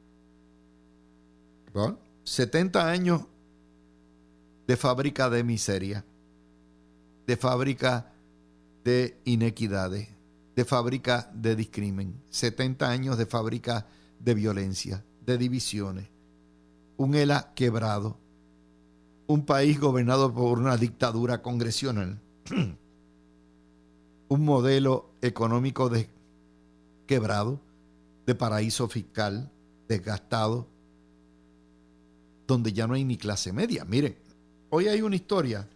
70 2.24 2.88
años 2.88 3.22
de 4.66 4.76
fábrica 4.76 5.28
de 5.28 5.44
miseria, 5.44 6.04
de 7.26 7.36
fábrica 7.36 8.12
de 8.84 9.20
inequidades, 9.24 10.08
de 10.54 10.64
fábrica 10.64 11.30
de 11.34 11.56
discrimen, 11.56 12.22
70 12.30 12.88
años 12.88 13.18
de 13.18 13.26
fábrica 13.26 13.86
de 14.20 14.34
violencia, 14.34 15.04
de 15.24 15.36
divisiones, 15.36 16.08
un 16.96 17.14
ELA 17.14 17.52
quebrado, 17.54 18.18
un 19.26 19.46
país 19.46 19.80
gobernado 19.80 20.32
por 20.32 20.58
una 20.58 20.76
dictadura 20.76 21.42
congresional, 21.42 22.20
un 24.28 24.44
modelo 24.44 25.10
económico 25.22 25.88
de 25.88 26.08
quebrado, 27.06 27.60
de 28.26 28.34
paraíso 28.34 28.88
fiscal, 28.88 29.50
desgastado, 29.88 30.66
donde 32.46 32.72
ya 32.72 32.86
no 32.86 32.94
hay 32.94 33.04
ni 33.04 33.16
clase 33.16 33.52
media. 33.52 33.84
Miren, 33.84 34.16
hoy 34.70 34.88
hay 34.88 35.00
una 35.02 35.16
historia, 35.16 35.68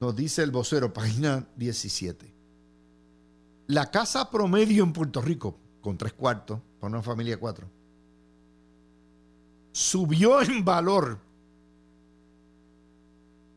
nos 0.00 0.14
dice 0.14 0.42
el 0.42 0.50
vocero, 0.50 0.92
página 0.92 1.46
17. 1.56 2.34
La 3.66 3.90
casa 3.90 4.30
promedio 4.30 4.84
en 4.84 4.92
Puerto 4.92 5.20
Rico, 5.20 5.58
con 5.80 5.98
tres 5.98 6.12
cuartos, 6.12 6.60
para 6.80 6.92
una 6.92 7.02
familia 7.02 7.38
cuatro, 7.38 7.68
subió 9.72 10.40
en 10.40 10.64
valor 10.64 11.27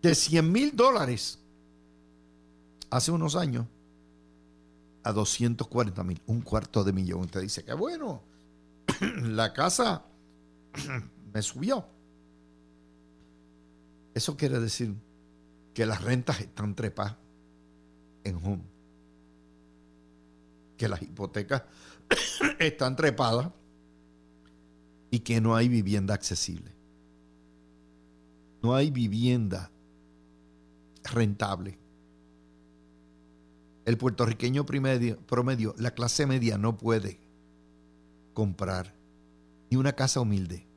de 0.01 0.15
100 0.15 0.51
mil 0.51 0.75
dólares 0.75 1.39
hace 2.89 3.11
unos 3.11 3.35
años 3.35 3.65
a 5.03 5.11
240 5.11 6.03
mil, 6.03 6.21
un 6.27 6.41
cuarto 6.41 6.83
de 6.83 6.93
millón. 6.93 7.21
Usted 7.21 7.41
dice 7.41 7.63
que 7.63 7.73
bueno, 7.73 8.21
la 9.23 9.53
casa 9.53 10.03
me 11.33 11.41
subió. 11.41 11.85
Eso 14.13 14.35
quiere 14.35 14.59
decir 14.59 14.93
que 15.73 15.85
las 15.85 16.01
rentas 16.01 16.41
están 16.41 16.75
trepadas 16.75 17.15
en 18.23 18.35
home, 18.35 18.63
que 20.77 20.87
las 20.87 21.01
hipotecas 21.01 21.63
están 22.59 22.95
trepadas 22.95 23.49
y 25.09 25.19
que 25.19 25.39
no 25.39 25.55
hay 25.55 25.69
vivienda 25.69 26.13
accesible. 26.13 26.71
No 28.61 28.75
hay 28.75 28.91
vivienda 28.91 29.71
rentable. 31.03 31.79
El 33.85 33.97
puertorriqueño 33.97 34.65
promedio, 34.65 35.19
promedio, 35.25 35.73
la 35.77 35.91
clase 35.91 36.25
media 36.25 36.57
no 36.57 36.77
puede 36.77 37.19
comprar 38.33 38.93
ni 39.69 39.77
una 39.77 39.93
casa 39.93 40.21
humilde. 40.21 40.67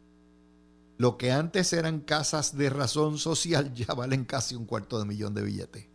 Lo 0.96 1.18
que 1.18 1.32
antes 1.32 1.72
eran 1.72 2.00
casas 2.00 2.56
de 2.56 2.70
razón 2.70 3.18
social 3.18 3.74
ya 3.74 3.94
valen 3.94 4.24
casi 4.24 4.54
un 4.54 4.64
cuarto 4.64 4.98
de 4.98 5.04
millón 5.04 5.34
de 5.34 5.42
billetes. 5.42 5.86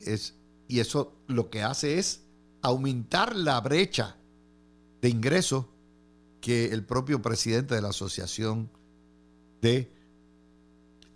Es, 0.00 0.34
y 0.68 0.80
eso 0.80 1.12
lo 1.26 1.50
que 1.50 1.62
hace 1.62 1.98
es 1.98 2.22
aumentar 2.62 3.36
la 3.36 3.60
brecha 3.60 4.16
de 5.02 5.08
ingresos 5.08 5.66
que 6.40 6.66
el 6.66 6.84
propio 6.84 7.20
presidente 7.20 7.74
de 7.74 7.82
la 7.82 7.88
Asociación 7.88 8.70
de 9.60 9.92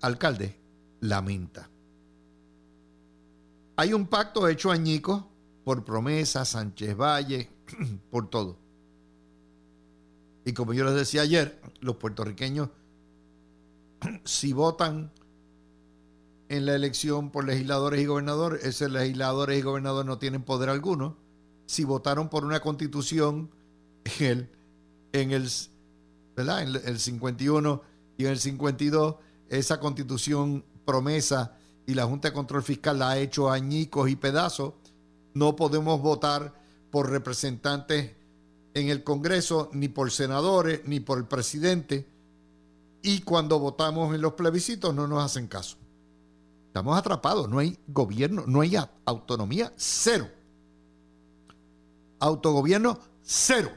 Alcaldes 0.01 0.62
lamenta. 1.03 1.69
Hay 3.77 3.93
un 3.93 4.07
pacto 4.07 4.49
hecho 4.49 4.71
añicos 4.71 5.25
por 5.65 5.85
promesa, 5.85 6.45
Sánchez 6.45 6.97
Valle, 6.97 7.51
por 8.11 8.31
todo. 8.31 8.57
Y 10.45 10.53
como 10.53 10.73
yo 10.73 10.85
les 10.85 10.95
decía 10.95 11.23
ayer, 11.23 11.61
los 11.81 11.97
puertorriqueños, 11.97 12.71
si 14.25 14.53
votan 14.53 15.13
en 16.49 16.67
la 16.67 16.75
elección 16.75 17.31
por 17.31 17.45
legisladores 17.45 18.01
y 18.01 18.07
gobernadores, 18.07 18.65
esos 18.65 18.91
legisladores 18.91 19.59
y 19.59 19.63
gobernadores 19.63 20.07
no 20.07 20.19
tienen 20.19 20.43
poder 20.43 20.69
alguno. 20.69 21.17
Si 21.67 21.85
votaron 21.85 22.29
por 22.29 22.45
una 22.45 22.61
constitución 22.61 23.51
en 24.05 24.27
el, 24.31 24.51
en 25.13 25.33
el, 25.33 25.51
¿verdad? 26.37 26.63
En 26.63 26.77
el 26.77 26.99
51 27.01 27.83
y 28.19 28.27
en 28.27 28.31
el 28.31 28.39
52, 28.39 29.17
esa 29.49 29.81
constitución 29.81 30.65
promesa 30.85 31.57
y 31.87 31.95
la 31.95 32.05
Junta 32.05 32.29
de 32.29 32.35
Control 32.35 32.63
Fiscal 32.63 32.99
la 32.99 33.11
ha 33.11 33.19
hecho 33.19 33.51
añicos 33.51 34.09
y 34.09 34.17
pedazos, 34.17 34.75
no 35.35 35.57
podemos 35.57 36.01
votar 36.01 36.55
por 36.91 37.11
representantes 37.11 38.13
en 38.75 38.89
el 38.89 39.03
Congreso, 39.03 39.71
ni 39.73 39.89
por 39.89 40.11
senadores, 40.11 40.83
ni 40.85 41.01
por 41.01 41.19
el 41.19 41.27
presidente. 41.27 42.07
Y 43.03 43.21
cuando 43.21 43.59
votamos 43.59 44.15
en 44.15 44.21
los 44.21 44.35
plebiscitos 44.35 44.95
no 44.95 45.07
nos 45.07 45.25
hacen 45.25 45.49
caso. 45.49 45.77
Estamos 46.69 46.97
atrapados, 46.97 47.49
no 47.49 47.59
hay 47.59 47.79
gobierno, 47.89 48.45
no 48.47 48.61
hay 48.61 48.77
autonomía, 49.05 49.73
cero. 49.77 50.29
Autogobierno, 52.19 52.99
cero. 53.23 53.71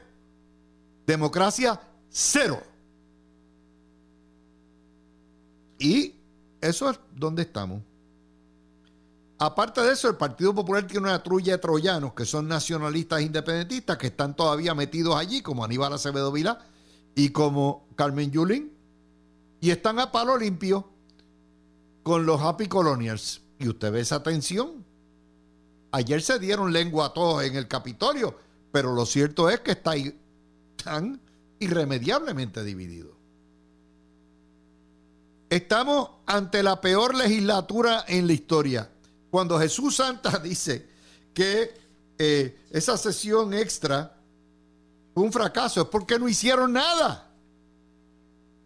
Democracia, 1.06 1.80
cero. 2.08 2.62
Y 5.78 6.15
eso 6.68 6.90
es 6.90 7.00
donde 7.14 7.42
estamos. 7.42 7.82
Aparte 9.38 9.82
de 9.82 9.92
eso, 9.92 10.08
el 10.08 10.16
Partido 10.16 10.54
Popular 10.54 10.86
tiene 10.86 11.08
una 11.08 11.22
trulla 11.22 11.52
de 11.52 11.58
troyanos 11.58 12.14
que 12.14 12.24
son 12.24 12.48
nacionalistas 12.48 13.20
independentistas 13.20 13.98
que 13.98 14.06
están 14.06 14.34
todavía 14.34 14.74
metidos 14.74 15.14
allí, 15.14 15.42
como 15.42 15.62
Aníbal 15.62 15.92
Acevedo 15.92 16.32
Vila 16.32 16.58
y 17.14 17.30
como 17.30 17.86
Carmen 17.96 18.30
Yulín, 18.30 18.72
y 19.60 19.70
están 19.70 19.98
a 19.98 20.10
palo 20.10 20.38
limpio 20.38 20.88
con 22.02 22.24
los 22.24 22.40
Happy 22.40 22.66
Colonials. 22.66 23.42
Y 23.58 23.68
usted 23.68 23.92
ve 23.92 24.00
esa 24.00 24.22
tensión. 24.22 24.84
Ayer 25.92 26.22
se 26.22 26.38
dieron 26.38 26.72
lengua 26.72 27.06
a 27.06 27.12
todos 27.12 27.44
en 27.44 27.56
el 27.56 27.68
Capitolio, 27.68 28.38
pero 28.72 28.94
lo 28.94 29.04
cierto 29.06 29.50
es 29.50 29.60
que 29.60 29.72
está 29.72 29.92
tan 30.82 31.20
irremediablemente 31.58 32.64
dividido. 32.64 33.15
Estamos 35.48 36.10
ante 36.26 36.62
la 36.62 36.80
peor 36.80 37.14
legislatura 37.14 38.04
en 38.08 38.26
la 38.26 38.32
historia. 38.32 38.90
Cuando 39.30 39.58
Jesús 39.58 39.96
Santa 39.96 40.38
dice 40.42 40.88
que 41.32 41.74
eh, 42.18 42.58
esa 42.70 42.96
sesión 42.96 43.54
extra 43.54 44.16
fue 45.14 45.22
un 45.22 45.32
fracaso, 45.32 45.82
es 45.82 45.88
porque 45.88 46.18
no 46.18 46.28
hicieron 46.28 46.72
nada. 46.72 47.30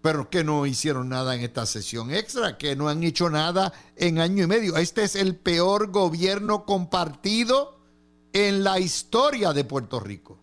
Pero 0.03 0.31
que 0.31 0.43
no 0.43 0.65
hicieron 0.65 1.11
nada 1.11 1.35
en 1.35 1.43
esta 1.43 1.67
sesión 1.67 2.11
extra, 2.11 2.57
que 2.57 2.75
no 2.75 2.89
han 2.89 3.03
hecho 3.03 3.29
nada 3.29 3.73
en 3.97 4.19
año 4.19 4.45
y 4.45 4.47
medio. 4.47 4.77
Este 4.79 5.03
es 5.03 5.15
el 5.15 5.37
peor 5.37 5.91
gobierno 5.91 6.65
compartido 6.65 7.79
en 8.33 8.65
la 8.65 8.81
historia 8.81 9.53
de 9.53 9.65
Puerto 9.65 10.01
Rico. 10.01 10.39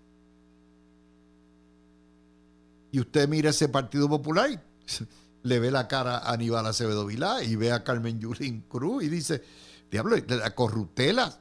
Y 2.91 2.99
usted 2.99 3.27
mira 3.27 3.49
ese 3.49 3.67
Partido 3.67 4.07
Popular 4.07 4.51
y 4.51 4.59
le 5.47 5.59
ve 5.59 5.71
la 5.71 5.87
cara 5.87 6.17
a 6.17 6.33
Aníbal 6.33 6.65
Acevedo 6.65 7.05
Vilá 7.05 7.43
y 7.43 7.55
ve 7.55 7.71
a 7.71 7.83
Carmen 7.83 8.19
Yulín 8.19 8.61
Cruz 8.67 9.03
y 9.03 9.07
dice, 9.07 9.41
diablo, 9.89 10.17
la 10.27 10.53
corruptela, 10.53 11.39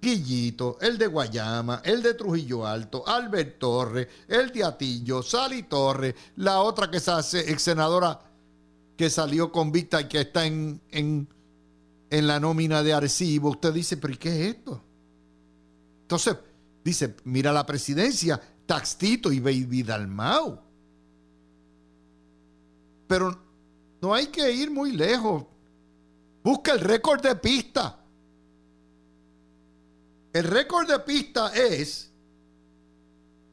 Guillito, 0.00 0.78
el 0.80 0.96
de 0.96 1.06
Guayama, 1.06 1.82
el 1.84 2.02
de 2.02 2.14
Trujillo 2.14 2.66
Alto, 2.66 3.06
Albert 3.06 3.58
Torres, 3.58 4.08
el 4.28 4.50
de 4.50 4.64
Atillo, 4.64 5.22
Sally 5.22 5.64
Torres, 5.64 6.14
la 6.36 6.60
otra 6.60 6.90
que 6.90 6.96
es 6.96 7.34
ex 7.34 7.62
senadora 7.62 8.18
que 8.96 9.10
salió 9.10 9.52
convicta 9.52 10.00
y 10.00 10.08
que 10.08 10.20
está 10.22 10.46
en, 10.46 10.80
en, 10.90 11.28
en 12.08 12.26
la 12.26 12.40
nómina 12.40 12.82
de 12.82 12.94
Arcibo. 12.94 13.50
Usted 13.50 13.72
dice, 13.72 13.96
pero 13.96 14.14
¿y 14.14 14.16
qué 14.16 14.28
es 14.28 14.56
esto? 14.56 14.82
Entonces, 16.02 16.36
dice, 16.82 17.14
mira 17.24 17.52
la 17.52 17.66
presidencia, 17.66 18.40
Taxtito 18.66 19.32
y 19.32 19.40
Baby 19.40 19.82
Dalmau. 19.82 20.69
Pero 23.10 23.36
no 24.00 24.14
hay 24.14 24.28
que 24.28 24.52
ir 24.52 24.70
muy 24.70 24.92
lejos. 24.92 25.44
Busca 26.44 26.70
el 26.70 26.78
récord 26.78 27.20
de 27.20 27.34
pista. 27.34 27.98
El 30.32 30.44
récord 30.44 30.88
de 30.88 31.00
pista 31.00 31.52
es 31.52 32.12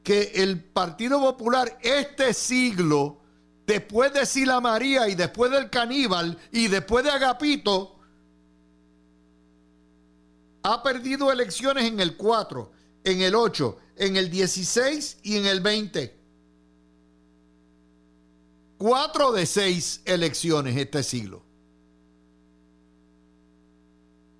que 0.04 0.30
el 0.36 0.62
Partido 0.62 1.18
Popular 1.18 1.76
este 1.82 2.32
siglo, 2.34 3.20
después 3.66 4.12
de 4.12 4.26
Sila 4.26 4.60
María 4.60 5.08
y 5.08 5.16
después 5.16 5.50
del 5.50 5.68
Caníbal 5.70 6.38
y 6.52 6.68
después 6.68 7.04
de 7.04 7.10
Agapito, 7.10 7.98
ha 10.62 10.84
perdido 10.84 11.32
elecciones 11.32 11.84
en 11.84 11.98
el 11.98 12.16
4, 12.16 12.70
en 13.02 13.22
el 13.22 13.34
8, 13.34 13.76
en 13.96 14.16
el 14.16 14.30
16 14.30 15.18
y 15.24 15.36
en 15.36 15.46
el 15.46 15.60
20. 15.60 16.17
Cuatro 18.78 19.32
de 19.32 19.44
seis 19.44 20.00
elecciones 20.04 20.76
este 20.76 21.02
siglo. 21.02 21.42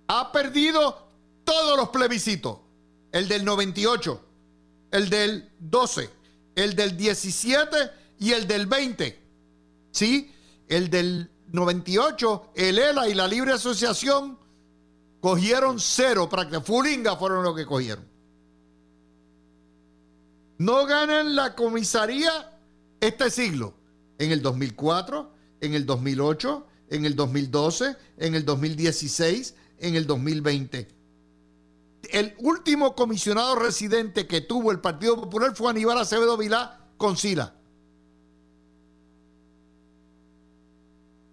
Ha 0.07 0.31
perdido 0.31 1.07
todos 1.43 1.77
los 1.77 1.89
plebiscitos. 1.89 2.57
El 3.11 3.27
del 3.27 3.43
98, 3.43 4.21
el 4.91 5.09
del 5.09 5.51
12, 5.59 6.09
el 6.55 6.75
del 6.75 6.95
17 6.95 7.75
y 8.19 8.31
el 8.31 8.47
del 8.47 8.67
20. 8.67 9.19
¿Sí? 9.91 10.31
El 10.67 10.89
del 10.89 11.29
98, 11.51 12.51
el 12.55 12.77
ELA 12.77 13.09
y 13.09 13.15
la 13.15 13.27
Libre 13.27 13.53
Asociación 13.53 14.37
cogieron 15.19 15.79
cero, 15.79 16.29
que 16.49 16.61
Fulinga 16.61 17.15
fueron 17.15 17.43
los 17.43 17.55
que 17.55 17.65
cogieron. 17.65 18.07
No 20.59 20.85
ganan 20.85 21.35
la 21.35 21.55
comisaría 21.55 22.59
este 22.99 23.29
siglo. 23.31 23.78
En 24.19 24.31
el 24.31 24.43
2004, 24.43 25.31
en 25.61 25.73
el 25.73 25.85
2008, 25.87 26.67
en 26.91 27.05
el 27.05 27.15
2012, 27.15 27.95
en 28.17 28.35
el 28.35 28.45
2016, 28.45 29.55
en 29.79 29.95
el 29.95 30.05
2020 30.05 30.99
el 32.11 32.35
último 32.39 32.95
comisionado 32.95 33.55
residente 33.55 34.27
que 34.27 34.41
tuvo 34.41 34.71
el 34.71 34.79
Partido 34.79 35.15
Popular 35.15 35.55
fue 35.55 35.69
Aníbal 35.69 35.97
Acevedo 35.97 36.37
Vilá 36.37 36.79
con 36.97 37.17
Sila. 37.17 37.53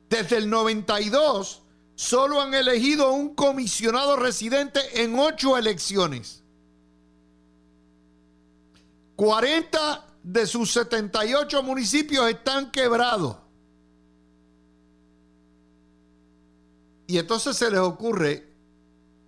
Desde 0.09 0.37
el 0.37 0.51
92 0.51 1.63
solo 1.95 2.41
han 2.41 2.55
elegido 2.55 3.13
un 3.13 3.35
comisionado 3.35 4.17
residente 4.17 4.81
en 5.03 5.19
ocho 5.19 5.57
elecciones. 5.57 6.43
40 9.17 10.07
de 10.27 10.45
sus 10.45 10.73
78 10.73 11.63
municipios 11.63 12.29
están 12.29 12.73
quebrados. 12.73 13.37
Y 17.07 17.19
entonces 17.19 17.57
se 17.57 17.71
les 17.71 17.79
ocurre 17.79 18.45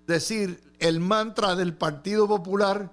decir 0.08 0.60
el 0.80 0.98
mantra 0.98 1.54
del 1.54 1.72
Partido 1.74 2.26
Popular 2.26 2.90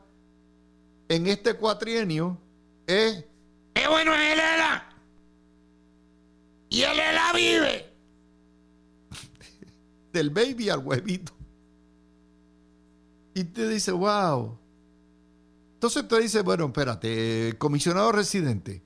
en 1.09 1.25
este 1.25 1.55
cuatrienio 1.55 2.37
es 2.85 3.25
¡Qué 3.73 3.87
bueno 3.87 4.13
es 4.13 4.33
el 4.33 4.39
ELA! 4.39 4.89
¡Y 6.69 6.81
el 6.83 6.99
ELA 6.99 7.33
vive! 7.33 7.93
Del 10.13 10.29
baby 10.29 10.69
al 10.69 10.79
huevito. 10.79 11.33
Y 13.33 13.43
te 13.45 13.67
dice, 13.67 13.91
wow. 13.91 14.59
Entonces 15.75 16.07
te 16.07 16.19
dice, 16.19 16.41
bueno, 16.41 16.65
espérate, 16.65 17.55
comisionado 17.57 18.11
residente, 18.11 18.81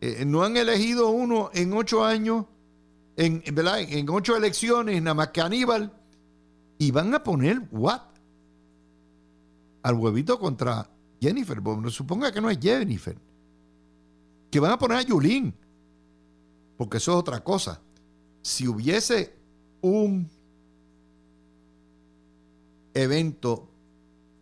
eh, 0.00 0.24
no 0.26 0.42
han 0.42 0.56
elegido 0.56 1.10
uno 1.10 1.50
en 1.54 1.72
ocho 1.72 2.04
años, 2.04 2.46
en, 3.16 3.42
en 3.46 4.10
ocho 4.10 4.36
elecciones, 4.36 5.00
nada 5.00 5.14
más 5.14 5.28
que 5.28 5.40
Aníbal 5.40 5.92
y 6.78 6.90
van 6.90 7.14
a 7.14 7.22
poner 7.22 7.68
what? 7.70 8.02
Al 9.82 9.94
huevito 9.94 10.38
contra 10.38 10.90
Jennifer. 11.20 11.60
Bueno, 11.60 11.90
suponga 11.90 12.32
que 12.32 12.40
no 12.40 12.50
es 12.50 12.58
Jennifer. 12.60 13.16
Que 14.50 14.60
van 14.60 14.72
a 14.72 14.78
poner 14.78 14.98
a 14.98 15.02
Yulín. 15.02 15.54
Porque 16.76 16.98
eso 16.98 17.12
es 17.12 17.18
otra 17.18 17.42
cosa. 17.42 17.80
Si 18.42 18.66
hubiese 18.66 19.34
un 19.80 20.28
evento 22.92 23.68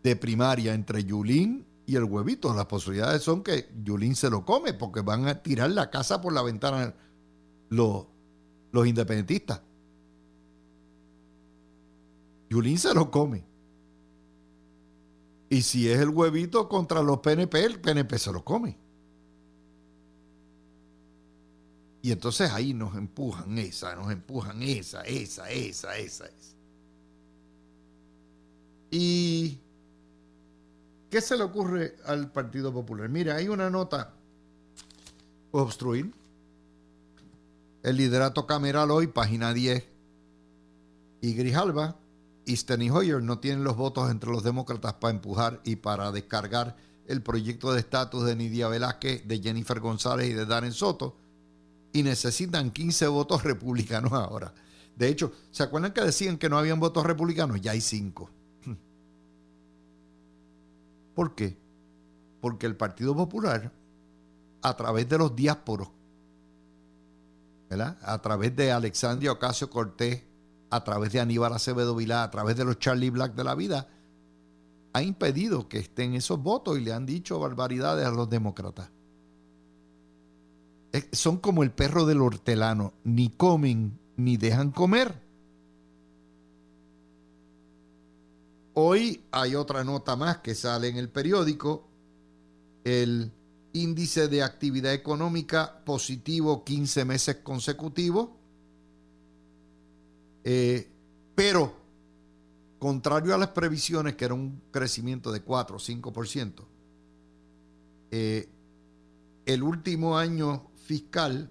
de 0.05 0.17
primaria 0.17 0.75
entre 0.75 1.03
Yulín 1.03 1.67
y 1.87 1.97
el 1.97 2.05
huevito, 2.05 2.55
las 2.55 2.67
posibilidades 2.67 3.23
son 3.23 3.43
que 3.43 3.71
Yulín 3.83 4.15
se 4.15 4.29
lo 4.29 4.45
come 4.45 4.75
porque 4.75 5.01
van 5.01 5.27
a 5.27 5.43
tirar 5.43 5.71
la 5.71 5.91
casa 5.91 6.21
por 6.21 6.33
la 6.35 6.43
ventana 6.43 6.95
los, 7.71 8.07
los 8.71 8.87
independentistas. 8.87 9.63
Yulín 12.51 12.79
se 12.79 12.93
lo 12.95 13.11
come. 13.11 13.45
Y 15.49 15.63
si 15.63 15.89
es 15.89 15.99
el 15.99 16.11
huevito 16.11 16.69
contra 16.69 17.03
los 17.03 17.21
PNP, 17.21 17.65
el 17.65 17.81
PNP 17.81 18.19
se 18.19 18.33
lo 18.33 18.45
come. 18.45 18.77
Y 22.03 22.13
entonces 22.13 22.51
ahí 22.51 22.75
nos 22.75 22.95
empujan 22.95 23.57
esa, 23.57 23.97
nos 23.97 24.13
empujan 24.13 24.63
esa, 24.63 25.03
esa, 25.03 25.51
esa, 25.51 25.97
esa, 25.97 26.27
esa. 26.27 26.57
¿Y 28.91 29.64
qué 31.15 31.21
se 31.21 31.37
le 31.37 31.45
ocurre 31.45 31.95
al 32.07 32.33
Partido 32.33 32.73
Popular? 32.73 33.09
Mira, 33.09 33.37
hay 33.37 33.47
una 33.47 33.71
nota 33.71 34.15
obstruir. 35.53 36.13
El 37.85 37.99
liderato 37.99 38.49
cameral 38.49 38.91
hoy, 38.91 39.07
página 39.07 39.55
10. 39.55 39.85
Y 41.21 41.35
Grijalba 41.35 41.95
y 42.47 42.91
Hoyer 42.91 43.23
no 43.23 43.39
tienen 43.39 43.63
los 43.63 43.77
votos 43.77 44.11
entre 44.11 44.33
los 44.33 44.43
demócratas 44.43 44.95
para 44.95 45.15
empujar 45.15 45.61
y 45.63 45.77
para 45.77 46.11
descargar 46.11 46.75
el 47.07 47.23
proyecto 47.23 47.73
de 47.73 47.79
estatus 47.79 48.25
de 48.25 48.35
Nidia 48.35 48.67
Velázquez, 48.67 49.25
de 49.25 49.39
Jennifer 49.41 49.79
González 49.79 50.31
y 50.31 50.33
de 50.33 50.47
Darren 50.47 50.73
Soto, 50.73 51.17
y 51.93 52.03
necesitan 52.03 52.73
15 52.73 53.07
votos 53.07 53.45
republicanos 53.45 54.13
ahora. 54.15 54.53
De 54.97 55.07
hecho, 55.07 55.31
¿se 55.53 55.63
acuerdan 55.63 55.93
que 55.93 56.01
decían 56.01 56.39
que 56.39 56.49
no 56.49 56.59
habían 56.59 56.81
votos 56.81 57.07
republicanos? 57.07 57.61
Ya 57.61 57.71
hay 57.71 57.81
5. 57.81 58.31
¿Por 61.15 61.35
qué? 61.35 61.57
Porque 62.41 62.67
el 62.67 62.77
Partido 62.77 63.15
Popular, 63.15 63.73
a 64.63 64.77
través 64.77 65.09
de 65.09 65.19
los 65.19 65.35
diásporos, 65.35 65.89
¿verdad? 67.71 67.99
a 68.03 68.21
través 68.21 68.55
de 68.55 68.73
Alexandria 68.73 69.33
Ocasio 69.33 69.71
Cortés, 69.71 70.23
a 70.71 70.83
través 70.85 71.13
de 71.13 71.21
Aníbal 71.21 71.53
Acevedo 71.53 71.95
Vilá, 71.95 72.25
a 72.25 72.31
través 72.31 72.57
de 72.57 72.65
los 72.65 72.79
Charlie 72.79 73.11
Black 73.11 73.35
de 73.35 73.45
la 73.45 73.55
vida, 73.55 73.89
ha 74.93 75.03
impedido 75.03 75.69
que 75.69 75.79
estén 75.79 76.15
esos 76.15 76.41
votos 76.41 76.79
y 76.79 76.81
le 76.81 76.93
han 76.93 77.07
dicho 77.07 77.39
barbaridades 77.39 78.07
a 78.07 78.11
los 78.11 78.31
demócratas. 78.31 78.91
Son 81.13 81.39
como 81.39 81.65
el 81.65 81.73
perro 81.73 82.07
del 82.07 82.21
hortelano, 82.21 82.93
ni 83.03 83.31
comen 83.31 83.99
ni 84.17 84.37
dejan 84.37 84.71
comer. 84.71 85.24
Hoy 88.75 89.25
hay 89.31 89.55
otra 89.55 89.85
nota 89.85 90.17
más 90.17 90.39
que 90.39 90.55
sale 90.57 90.89
en 90.89 90.97
el 90.97 91.09
periódico, 91.09 91.89
el 92.83 93.31
índice 93.73 94.27
de 94.27 94.43
actividad 94.43 94.93
económica 94.93 95.85
positivo 95.85 96.65
15 96.65 97.05
meses 97.05 97.37
consecutivos. 97.37 98.31
Eh, 100.43 100.89
pero, 101.37 101.73
contrario 102.81 103.33
a 103.33 103.39
las 103.39 103.49
previsiones, 103.49 104.17
que 104.17 104.25
era 104.25 104.35
un 104.35 104.61
crecimiento 104.73 105.31
de 105.31 105.43
4 105.43 105.77
o 105.77 105.79
5%, 105.79 106.67
eh, 108.11 108.49
el 109.47 109.63
último 109.63 110.19
año 110.19 110.71
fiscal 110.85 111.49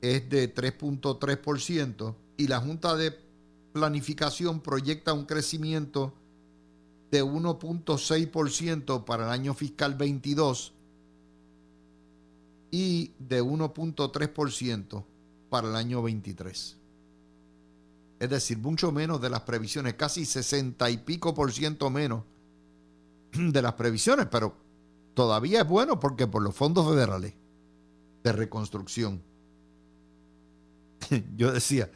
es 0.00 0.28
de 0.30 0.54
3.3% 0.54 2.14
y 2.38 2.46
la 2.48 2.60
Junta 2.60 2.96
de 2.96 3.21
Planificación 3.72 4.60
proyecta 4.60 5.12
un 5.12 5.24
crecimiento 5.24 6.14
de 7.10 7.22
1.6% 7.22 9.04
para 9.04 9.24
el 9.24 9.30
año 9.30 9.54
fiscal 9.54 9.94
22 9.94 10.72
y 12.70 13.12
de 13.18 13.42
1.3% 13.42 15.04
para 15.50 15.68
el 15.68 15.76
año 15.76 16.02
23. 16.02 16.76
Es 18.18 18.30
decir, 18.30 18.56
mucho 18.58 18.92
menos 18.92 19.20
de 19.20 19.28
las 19.28 19.42
previsiones, 19.42 19.94
casi 19.94 20.24
60 20.24 20.88
y 20.90 20.96
pico 20.98 21.34
por 21.34 21.52
ciento 21.52 21.90
menos 21.90 22.22
de 23.32 23.62
las 23.62 23.74
previsiones, 23.74 24.26
pero 24.30 24.54
todavía 25.14 25.62
es 25.62 25.68
bueno 25.68 26.00
porque 26.00 26.26
por 26.26 26.42
los 26.42 26.54
fondos 26.54 26.88
federales 26.88 27.34
de 28.22 28.32
reconstrucción. 28.32 29.22
Yo 31.36 31.52
decía, 31.52 31.90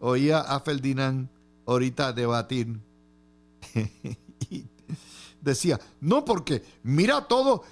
oía 0.00 0.40
a 0.40 0.60
Ferdinand 0.60 1.28
ahorita 1.66 2.12
debatir 2.12 2.80
decía, 5.40 5.80
no 6.00 6.24
porque 6.24 6.62
mira 6.82 7.26
todo, 7.26 7.64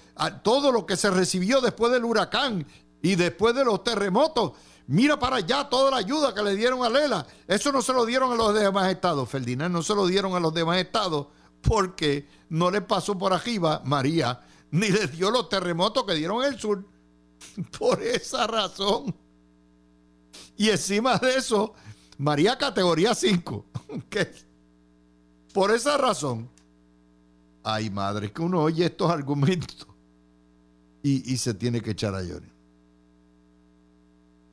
todo 0.43 0.73
lo 0.73 0.87
que 0.87 0.97
se 0.97 1.11
recibió 1.11 1.61
después 1.61 1.93
del 1.93 2.05
huracán 2.05 2.67
y 3.03 3.15
después 3.15 3.55
de 3.55 3.65
los 3.65 3.85
terremotos. 3.85 4.53
Mira 4.87 5.19
para 5.19 5.37
allá 5.37 5.69
toda 5.69 5.91
la 5.91 5.99
ayuda 5.99 6.35
que 6.35 6.43
le 6.43 6.57
dieron 6.57 6.83
a 6.83 6.89
Lela. 6.89 7.27
Eso 7.47 7.71
no 7.73 7.83
se 7.83 7.93
lo 7.93 8.07
dieron 8.07 8.33
a 8.33 8.37
los 8.37 8.55
demás 8.55 8.91
estados. 8.91 9.29
Ferdinand 9.29 9.73
no 9.73 9.83
se 9.83 9.95
lo 9.95 10.07
dieron 10.07 10.35
a 10.35 10.41
los 10.41 10.55
demás 10.55 10.79
estados 10.79 11.27
porque 11.61 12.27
no 12.49 12.71
le 12.71 12.81
pasó 12.81 13.19
por 13.19 13.33
arriba 13.33 13.83
María, 13.85 14.41
ni 14.71 14.89
le 14.89 15.07
dio 15.09 15.31
los 15.31 15.49
terremotos 15.49 16.05
que 16.05 16.15
dieron 16.15 16.43
el 16.45 16.59
sur. 16.59 16.85
Por 17.79 18.03
esa 18.03 18.47
razón. 18.47 19.15
Y 20.57 20.71
encima 20.71 21.19
de 21.19 21.37
eso, 21.37 21.75
María 22.19 22.59
categoría 22.59 23.15
5. 23.15 23.65
Por 25.55 25.71
esa 25.71 25.97
razón. 25.97 26.51
Ay, 27.63 27.91
madre, 27.91 28.33
que 28.33 28.43
uno 28.43 28.63
oye 28.63 28.87
estos 28.87 29.11
argumentos 29.11 29.87
y, 31.03 31.37
se 31.37 31.55
tiene 31.55 31.81
que 31.81 31.93
echar 31.93 32.15
a 32.15 32.23
llorar. 32.23 32.51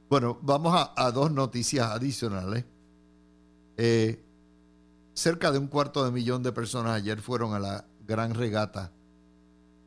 Bueno, 0.10 0.38
vamos 0.42 0.90
a, 0.96 1.12
dos 1.12 1.32
noticias 1.32 1.88
adicionales. 1.88 2.64
Eh, 3.78 4.24
cerca 5.14 5.52
de 5.52 5.58
un 5.58 5.68
cuarto 5.68 6.06
de 6.06 6.12
millón 6.12 6.44
de 6.44 6.52
personas 6.52 6.94
ayer 6.94 7.20
fueron 7.20 7.54
a 7.54 7.60
la 7.60 7.86
gran 8.08 8.34
regata 8.34 8.92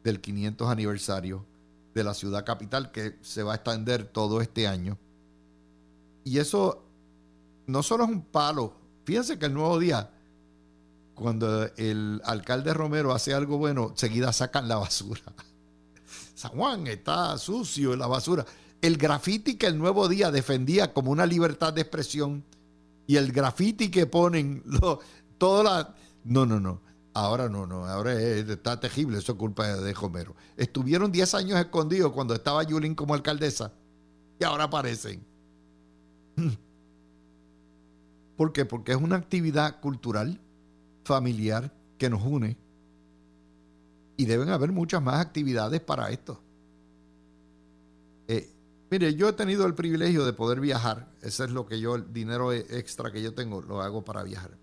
del 0.03 0.21
500 0.21 0.69
aniversario 0.69 1.47
de 1.95 2.05
la 2.05 2.15
ciudad 2.15 2.45
capital 2.45 2.91
que 2.91 3.19
se 3.23 3.43
va 3.43 3.53
a 3.53 3.57
extender 3.57 4.05
todo 4.05 4.41
este 4.41 4.67
año. 4.67 4.99
Y 6.25 6.39
eso 6.39 6.88
no 7.69 7.83
solo 7.83 8.05
es 8.05 8.11
un 8.11 8.23
palo, 8.23 8.75
fíjense 9.05 9.39
que 9.39 9.47
el 9.47 9.55
nuevo 9.55 9.79
día, 9.79 10.11
cuando 11.15 11.65
el 11.77 12.21
alcalde 12.25 12.73
Romero 12.73 13.13
hace 13.13 13.35
algo 13.35 13.59
bueno, 13.59 13.93
seguida 13.95 14.33
sacan 14.33 14.69
la 14.69 14.77
basura. 14.77 15.21
San 16.35 16.53
Juan 16.53 16.87
está 16.87 17.37
sucio 17.37 17.93
en 17.93 17.99
la 17.99 18.07
basura. 18.07 18.47
El 18.81 18.97
grafiti 18.97 19.57
que 19.57 19.67
el 19.67 19.77
nuevo 19.77 20.09
día 20.09 20.31
defendía 20.31 20.95
como 20.95 21.11
una 21.11 21.27
libertad 21.27 21.75
de 21.75 21.83
expresión 21.83 22.43
y 23.07 23.17
el 23.17 23.33
grafiti 23.33 23.91
que 23.91 24.07
ponen 24.07 24.63
toda 25.39 25.63
la... 25.63 25.95
No, 26.25 26.47
no, 26.47 26.59
no. 26.59 26.81
Ahora 27.13 27.49
no, 27.49 27.67
no, 27.67 27.85
ahora 27.85 28.15
está 28.15 28.79
terrible, 28.79 29.19
eso 29.19 29.33
es 29.33 29.39
culpa 29.39 29.67
de 29.67 29.93
Romero. 29.93 30.37
Estuvieron 30.57 31.11
10 31.11 31.35
años 31.35 31.59
escondidos 31.59 32.13
cuando 32.13 32.33
estaba 32.33 32.63
Yulín 32.63 32.95
como 32.95 33.13
alcaldesa 33.13 33.73
y 34.39 34.45
ahora 34.45 34.65
aparecen. 34.65 35.23
¿Por 38.39 38.53
qué? 38.53 38.65
Porque 38.65 38.93
es 38.93 38.99
una 38.99 39.17
actividad 39.17 39.81
cultural, 39.81 40.41
familiar, 41.03 41.75
que 41.99 42.09
nos 42.09 42.23
une. 42.23 42.57
Y 44.17 44.27
deben 44.27 44.51
haber 44.51 44.71
muchas 44.71 45.03
más 45.03 45.21
actividades 45.21 45.81
para 45.81 46.09
esto. 46.11 46.41
Eh, 48.29 48.49
mire, 48.93 49.13
yo 49.17 49.29
he 49.29 49.33
tenido 49.33 49.67
el 49.67 49.75
privilegio 49.75 50.25
de 50.25 50.33
poder 50.33 50.61
viajar. 50.61 51.09
Ese 51.21 51.47
es 51.47 51.51
lo 51.51 51.67
que 51.67 51.81
yo, 51.81 51.97
el 51.97 52.13
dinero 52.13 52.53
extra 52.53 53.11
que 53.11 53.21
yo 53.21 53.35
tengo, 53.35 53.61
lo 53.61 53.83
hago 53.83 54.05
para 54.05 54.23
viajar. 54.23 54.57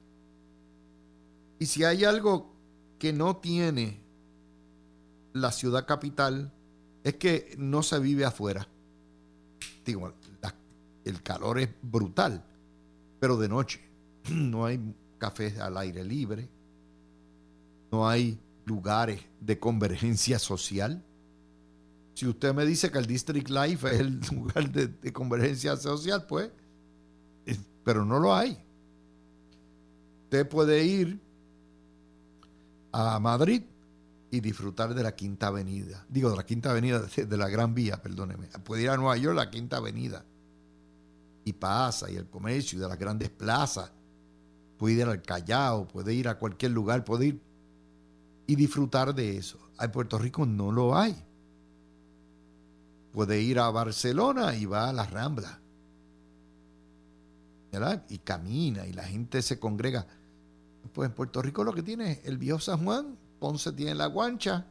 Y 1.60 1.66
si 1.66 1.84
hay 1.84 2.06
algo 2.06 2.56
que 2.98 3.12
no 3.12 3.36
tiene 3.36 4.00
la 5.34 5.52
ciudad 5.52 5.86
capital, 5.86 6.50
es 7.04 7.16
que 7.16 7.56
no 7.58 7.84
se 7.84 8.00
vive 8.00 8.24
afuera. 8.24 8.66
Digo, 9.86 10.14
el 11.04 11.22
calor 11.22 11.60
es 11.60 11.70
brutal, 11.82 12.42
pero 13.26 13.38
de 13.38 13.50
noche. 13.50 13.82
No 14.30 14.66
hay 14.66 14.80
cafés 15.18 15.58
al 15.58 15.78
aire 15.78 16.04
libre, 16.04 16.48
no 17.92 18.08
hay 18.08 18.40
lugares 18.66 19.20
de 19.40 19.58
convergencia 19.58 20.38
social. 20.38 21.04
Si 22.14 22.28
usted 22.28 22.54
me 22.54 22.68
dice 22.68 22.92
que 22.92 23.00
el 23.00 23.08
District 23.08 23.50
Life 23.50 23.88
es 23.88 24.00
el 24.00 24.20
lugar 24.32 24.72
de, 24.72 24.90
de 24.90 25.12
convergencia 25.12 25.76
social, 25.76 26.28
pues, 26.28 26.52
pero 27.84 28.06
no 28.06 28.20
lo 28.20 28.36
hay. 28.36 28.64
Usted 30.26 30.48
puede 30.48 30.86
ir 30.86 31.20
a 32.92 33.20
Madrid 33.20 33.64
y 34.30 34.40
disfrutar 34.40 34.94
de 34.94 35.02
la 35.02 35.16
Quinta 35.16 35.48
Avenida. 35.48 36.06
Digo, 36.10 36.30
de 36.30 36.38
la 36.38 36.46
Quinta 36.46 36.70
Avenida, 36.70 37.00
de 37.00 37.38
la 37.38 37.50
Gran 37.50 37.74
Vía, 37.74 38.00
perdóneme. 38.04 38.50
Puede 38.64 38.84
ir 38.84 38.92
a 38.92 38.98
Nueva 38.98 39.18
York, 39.18 39.36
la 39.36 39.50
Quinta 39.50 39.78
Avenida. 39.78 40.24
Y 41.46 41.54
pasa, 41.54 42.12
y 42.12 42.18
el 42.18 42.28
comercio, 42.28 42.78
y 42.78 42.82
de 42.82 42.88
las 42.88 43.00
grandes 43.00 43.30
plazas. 43.30 43.92
Puede 44.78 44.96
ir 44.96 45.04
al 45.04 45.22
Callao, 45.22 45.88
puede 45.88 46.14
ir 46.14 46.28
a 46.28 46.38
cualquier 46.38 46.72
lugar, 46.72 47.06
puede 47.06 47.28
ir 47.28 47.42
y 48.48 48.56
disfrutar 48.56 49.16
de 49.16 49.38
eso. 49.38 49.58
En 49.80 49.92
Puerto 49.92 50.18
Rico 50.18 50.46
no 50.46 50.72
lo 50.72 50.98
hay. 50.98 51.16
Puede 53.14 53.40
ir 53.42 53.60
a 53.60 53.70
Barcelona 53.70 54.54
y 54.56 54.66
va 54.66 54.90
a 54.90 54.94
la 54.94 55.06
Rambla. 55.06 55.62
¿Verdad? 57.72 58.06
Y 58.10 58.18
camina 58.18 58.86
y 58.86 58.92
la 58.92 59.04
gente 59.04 59.42
se 59.42 59.60
congrega. 59.60 60.06
Pues 60.92 61.10
en 61.10 61.16
Puerto 61.16 61.42
Rico 61.42 61.64
lo 61.64 61.74
que 61.74 61.84
tiene 61.84 62.12
es 62.12 62.26
el 62.26 62.38
viejo 62.38 62.60
San 62.60 62.84
Juan, 62.84 63.18
Ponce 63.40 63.72
tiene 63.72 63.96
la 63.96 64.08
guancha 64.08 64.66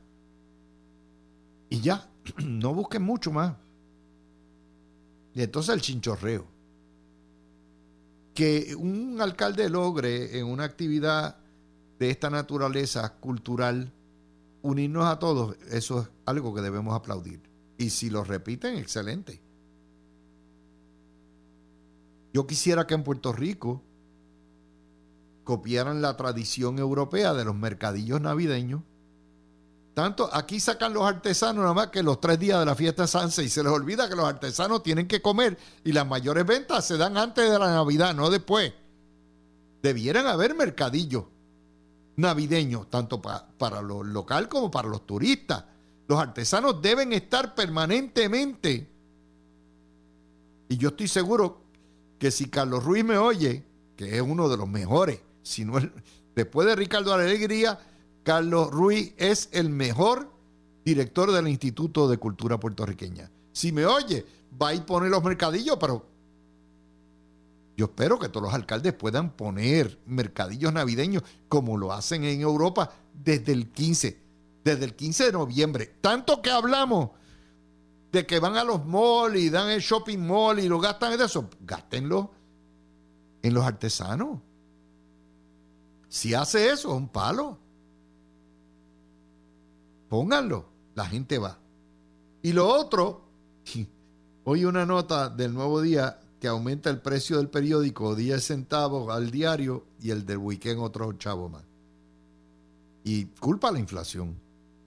y 1.74 1.80
ya, 1.80 2.08
no 2.44 2.72
busquen 2.72 3.02
mucho 3.02 3.32
más. 3.32 3.56
Y 5.34 5.42
entonces 5.42 5.74
el 5.74 5.80
chinchorreo. 5.80 6.46
Que 8.34 8.74
un 8.74 9.20
alcalde 9.20 9.68
logre 9.68 10.38
en 10.38 10.46
una 10.46 10.64
actividad 10.64 11.36
de 11.98 12.10
esta 12.10 12.30
naturaleza 12.30 13.14
cultural 13.20 13.92
unirnos 14.62 15.06
a 15.06 15.18
todos, 15.18 15.56
eso 15.70 16.00
es 16.00 16.08
algo 16.26 16.54
que 16.54 16.62
debemos 16.62 16.94
aplaudir. 16.94 17.40
Y 17.78 17.90
si 17.90 18.10
lo 18.10 18.24
repiten, 18.24 18.76
excelente. 18.76 19.40
Yo 22.32 22.46
quisiera 22.46 22.86
que 22.86 22.94
en 22.94 23.04
Puerto 23.04 23.32
Rico 23.32 23.82
copiaran 25.44 26.02
la 26.02 26.16
tradición 26.16 26.78
europea 26.78 27.34
de 27.34 27.44
los 27.44 27.54
mercadillos 27.54 28.20
navideños. 28.20 28.82
Tanto 29.94 30.28
aquí 30.32 30.58
sacan 30.58 30.92
los 30.92 31.04
artesanos 31.04 31.62
nada 31.62 31.74
más 31.74 31.86
que 31.88 32.02
los 32.02 32.20
tres 32.20 32.38
días 32.38 32.58
de 32.58 32.66
la 32.66 32.74
fiesta 32.74 33.06
Sanse 33.06 33.44
y 33.44 33.48
se 33.48 33.62
les 33.62 33.72
olvida 33.72 34.08
que 34.08 34.16
los 34.16 34.26
artesanos 34.26 34.82
tienen 34.82 35.06
que 35.06 35.22
comer 35.22 35.56
y 35.84 35.92
las 35.92 36.06
mayores 36.06 36.44
ventas 36.44 36.84
se 36.84 36.96
dan 36.96 37.16
antes 37.16 37.48
de 37.48 37.58
la 37.58 37.70
Navidad, 37.70 38.14
no 38.14 38.28
después. 38.28 38.72
Debieran 39.82 40.26
haber 40.26 40.56
mercadillos 40.56 41.24
navideños, 42.16 42.90
tanto 42.90 43.22
para 43.22 43.82
lo 43.82 44.02
local 44.02 44.48
como 44.48 44.70
para 44.70 44.88
los 44.88 45.06
turistas. 45.06 45.64
Los 46.08 46.18
artesanos 46.18 46.82
deben 46.82 47.12
estar 47.12 47.54
permanentemente. 47.54 48.90
Y 50.68 50.76
yo 50.76 50.88
estoy 50.88 51.08
seguro 51.08 51.62
que 52.18 52.30
si 52.30 52.48
Carlos 52.50 52.82
Ruiz 52.82 53.04
me 53.04 53.16
oye, 53.16 53.64
que 53.96 54.16
es 54.16 54.22
uno 54.22 54.48
de 54.48 54.56
los 54.56 54.68
mejores 54.68 55.20
sino 55.44 55.74
después 56.34 56.66
de 56.66 56.74
Ricardo 56.74 57.14
Alegría, 57.14 57.78
Carlos 58.24 58.70
Ruiz 58.70 59.14
es 59.18 59.50
el 59.52 59.68
mejor 59.68 60.32
director 60.84 61.30
del 61.30 61.46
Instituto 61.46 62.08
de 62.08 62.16
Cultura 62.16 62.58
Puertorriqueña. 62.58 63.30
Si 63.52 63.70
me 63.70 63.86
oye, 63.86 64.26
va 64.60 64.68
a 64.68 64.74
ir 64.74 64.84
poner 64.84 65.10
los 65.10 65.22
mercadillos, 65.22 65.76
pero 65.78 66.06
yo 67.76 67.86
espero 67.86 68.18
que 68.18 68.28
todos 68.28 68.44
los 68.44 68.54
alcaldes 68.54 68.94
puedan 68.94 69.36
poner 69.36 70.00
mercadillos 70.06 70.72
navideños 70.72 71.22
como 71.48 71.76
lo 71.76 71.92
hacen 71.92 72.24
en 72.24 72.40
Europa 72.40 72.90
desde 73.12 73.52
el 73.52 73.70
15, 73.70 74.18
desde 74.64 74.84
el 74.84 74.94
15 74.94 75.26
de 75.26 75.32
noviembre. 75.32 75.94
Tanto 76.00 76.40
que 76.40 76.50
hablamos 76.50 77.10
de 78.10 78.24
que 78.26 78.38
van 78.38 78.56
a 78.56 78.64
los 78.64 78.86
malls 78.86 79.36
y 79.38 79.50
dan 79.50 79.68
el 79.70 79.80
shopping 79.80 80.18
mall 80.18 80.60
y 80.60 80.68
lo 80.68 80.80
gastan 80.80 81.12
en 81.12 81.20
eso, 81.20 81.50
gástenlo 81.60 82.30
en 83.42 83.52
los 83.52 83.64
artesanos. 83.64 84.38
Si 86.08 86.32
hace 86.32 86.70
eso, 86.70 86.90
es 86.90 86.96
un 86.96 87.08
palo. 87.08 87.58
Pónganlo, 90.14 90.64
la 90.94 91.06
gente 91.06 91.40
va. 91.40 91.58
Y 92.40 92.52
lo 92.52 92.68
otro, 92.68 93.24
hoy 94.44 94.64
una 94.64 94.86
nota 94.86 95.28
del 95.28 95.52
nuevo 95.52 95.82
día 95.82 96.20
que 96.38 96.46
aumenta 96.46 96.88
el 96.88 97.00
precio 97.00 97.38
del 97.38 97.48
periódico 97.48 98.14
10 98.14 98.40
centavos 98.40 99.12
al 99.12 99.32
diario 99.32 99.86
y 100.00 100.12
el 100.12 100.24
del 100.24 100.38
weekend 100.38 100.78
otro 100.78 101.12
chavo 101.14 101.48
más. 101.48 101.64
Y 103.02 103.24
culpa 103.24 103.72
la 103.72 103.80
inflación. 103.80 104.38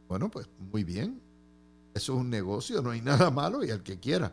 Bueno, 0.07 0.31
pues 0.31 0.47
muy 0.71 0.85
bien. 0.85 1.19
Eso 1.93 2.13
es 2.13 2.19
un 2.21 2.29
negocio, 2.29 2.81
no 2.81 2.91
hay 2.91 3.01
nada 3.01 3.29
malo 3.29 3.65
y 3.65 3.71
al 3.71 3.83
que 3.83 3.99
quiera. 3.99 4.31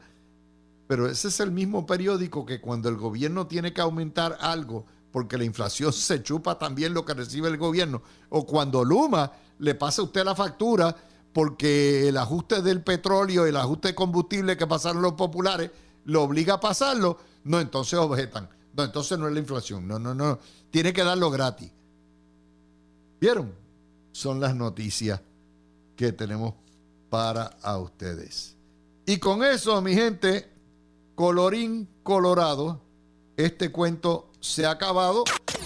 Pero 0.86 1.08
ese 1.08 1.26
es 1.26 1.40
el 1.40 1.50
mismo 1.50 1.86
periódico 1.86 2.46
que 2.46 2.60
cuando 2.60 2.88
el 2.88 2.94
gobierno 2.94 3.48
tiene 3.48 3.72
que 3.72 3.80
aumentar 3.80 4.38
algo, 4.40 4.86
porque 5.10 5.38
la 5.38 5.44
inflación 5.44 5.92
se 5.92 6.22
chupa 6.22 6.56
también 6.56 6.94
lo 6.94 7.04
que 7.04 7.14
recibe 7.14 7.48
el 7.48 7.56
gobierno, 7.56 8.00
o 8.28 8.46
cuando 8.46 8.84
Luma 8.84 9.32
le 9.58 9.74
pasa 9.74 10.02
a 10.02 10.04
usted 10.04 10.24
la 10.24 10.34
factura 10.34 10.94
porque 11.32 12.08
el 12.08 12.16
ajuste 12.16 12.62
del 12.62 12.82
petróleo, 12.82 13.46
el 13.46 13.56
ajuste 13.56 13.88
de 13.88 13.94
combustible 13.94 14.56
que 14.56 14.66
pasaron 14.66 15.02
los 15.02 15.14
populares, 15.14 15.70
lo 16.04 16.22
obliga 16.22 16.54
a 16.54 16.60
pasarlo, 16.60 17.18
no, 17.44 17.60
entonces 17.60 17.98
objetan. 17.98 18.48
No, 18.76 18.82
entonces 18.82 19.18
no 19.18 19.28
es 19.28 19.34
la 19.34 19.40
inflación. 19.40 19.86
No, 19.86 19.98
no, 19.98 20.14
no. 20.14 20.38
Tiene 20.70 20.92
que 20.92 21.04
darlo 21.04 21.30
gratis. 21.30 21.70
¿Vieron? 23.20 23.54
Son 24.12 24.40
las 24.40 24.54
noticias 24.54 25.20
que 25.96 26.12
tenemos 26.12 26.54
para 27.08 27.56
a 27.62 27.78
ustedes. 27.78 28.56
Y 29.06 29.18
con 29.18 29.44
eso, 29.44 29.80
mi 29.80 29.94
gente, 29.94 30.50
colorín 31.14 31.88
colorado, 32.02 32.80
este 33.36 33.70
cuento 33.70 34.30
se 34.40 34.66
ha 34.66 34.70
acabado. 34.70 35.24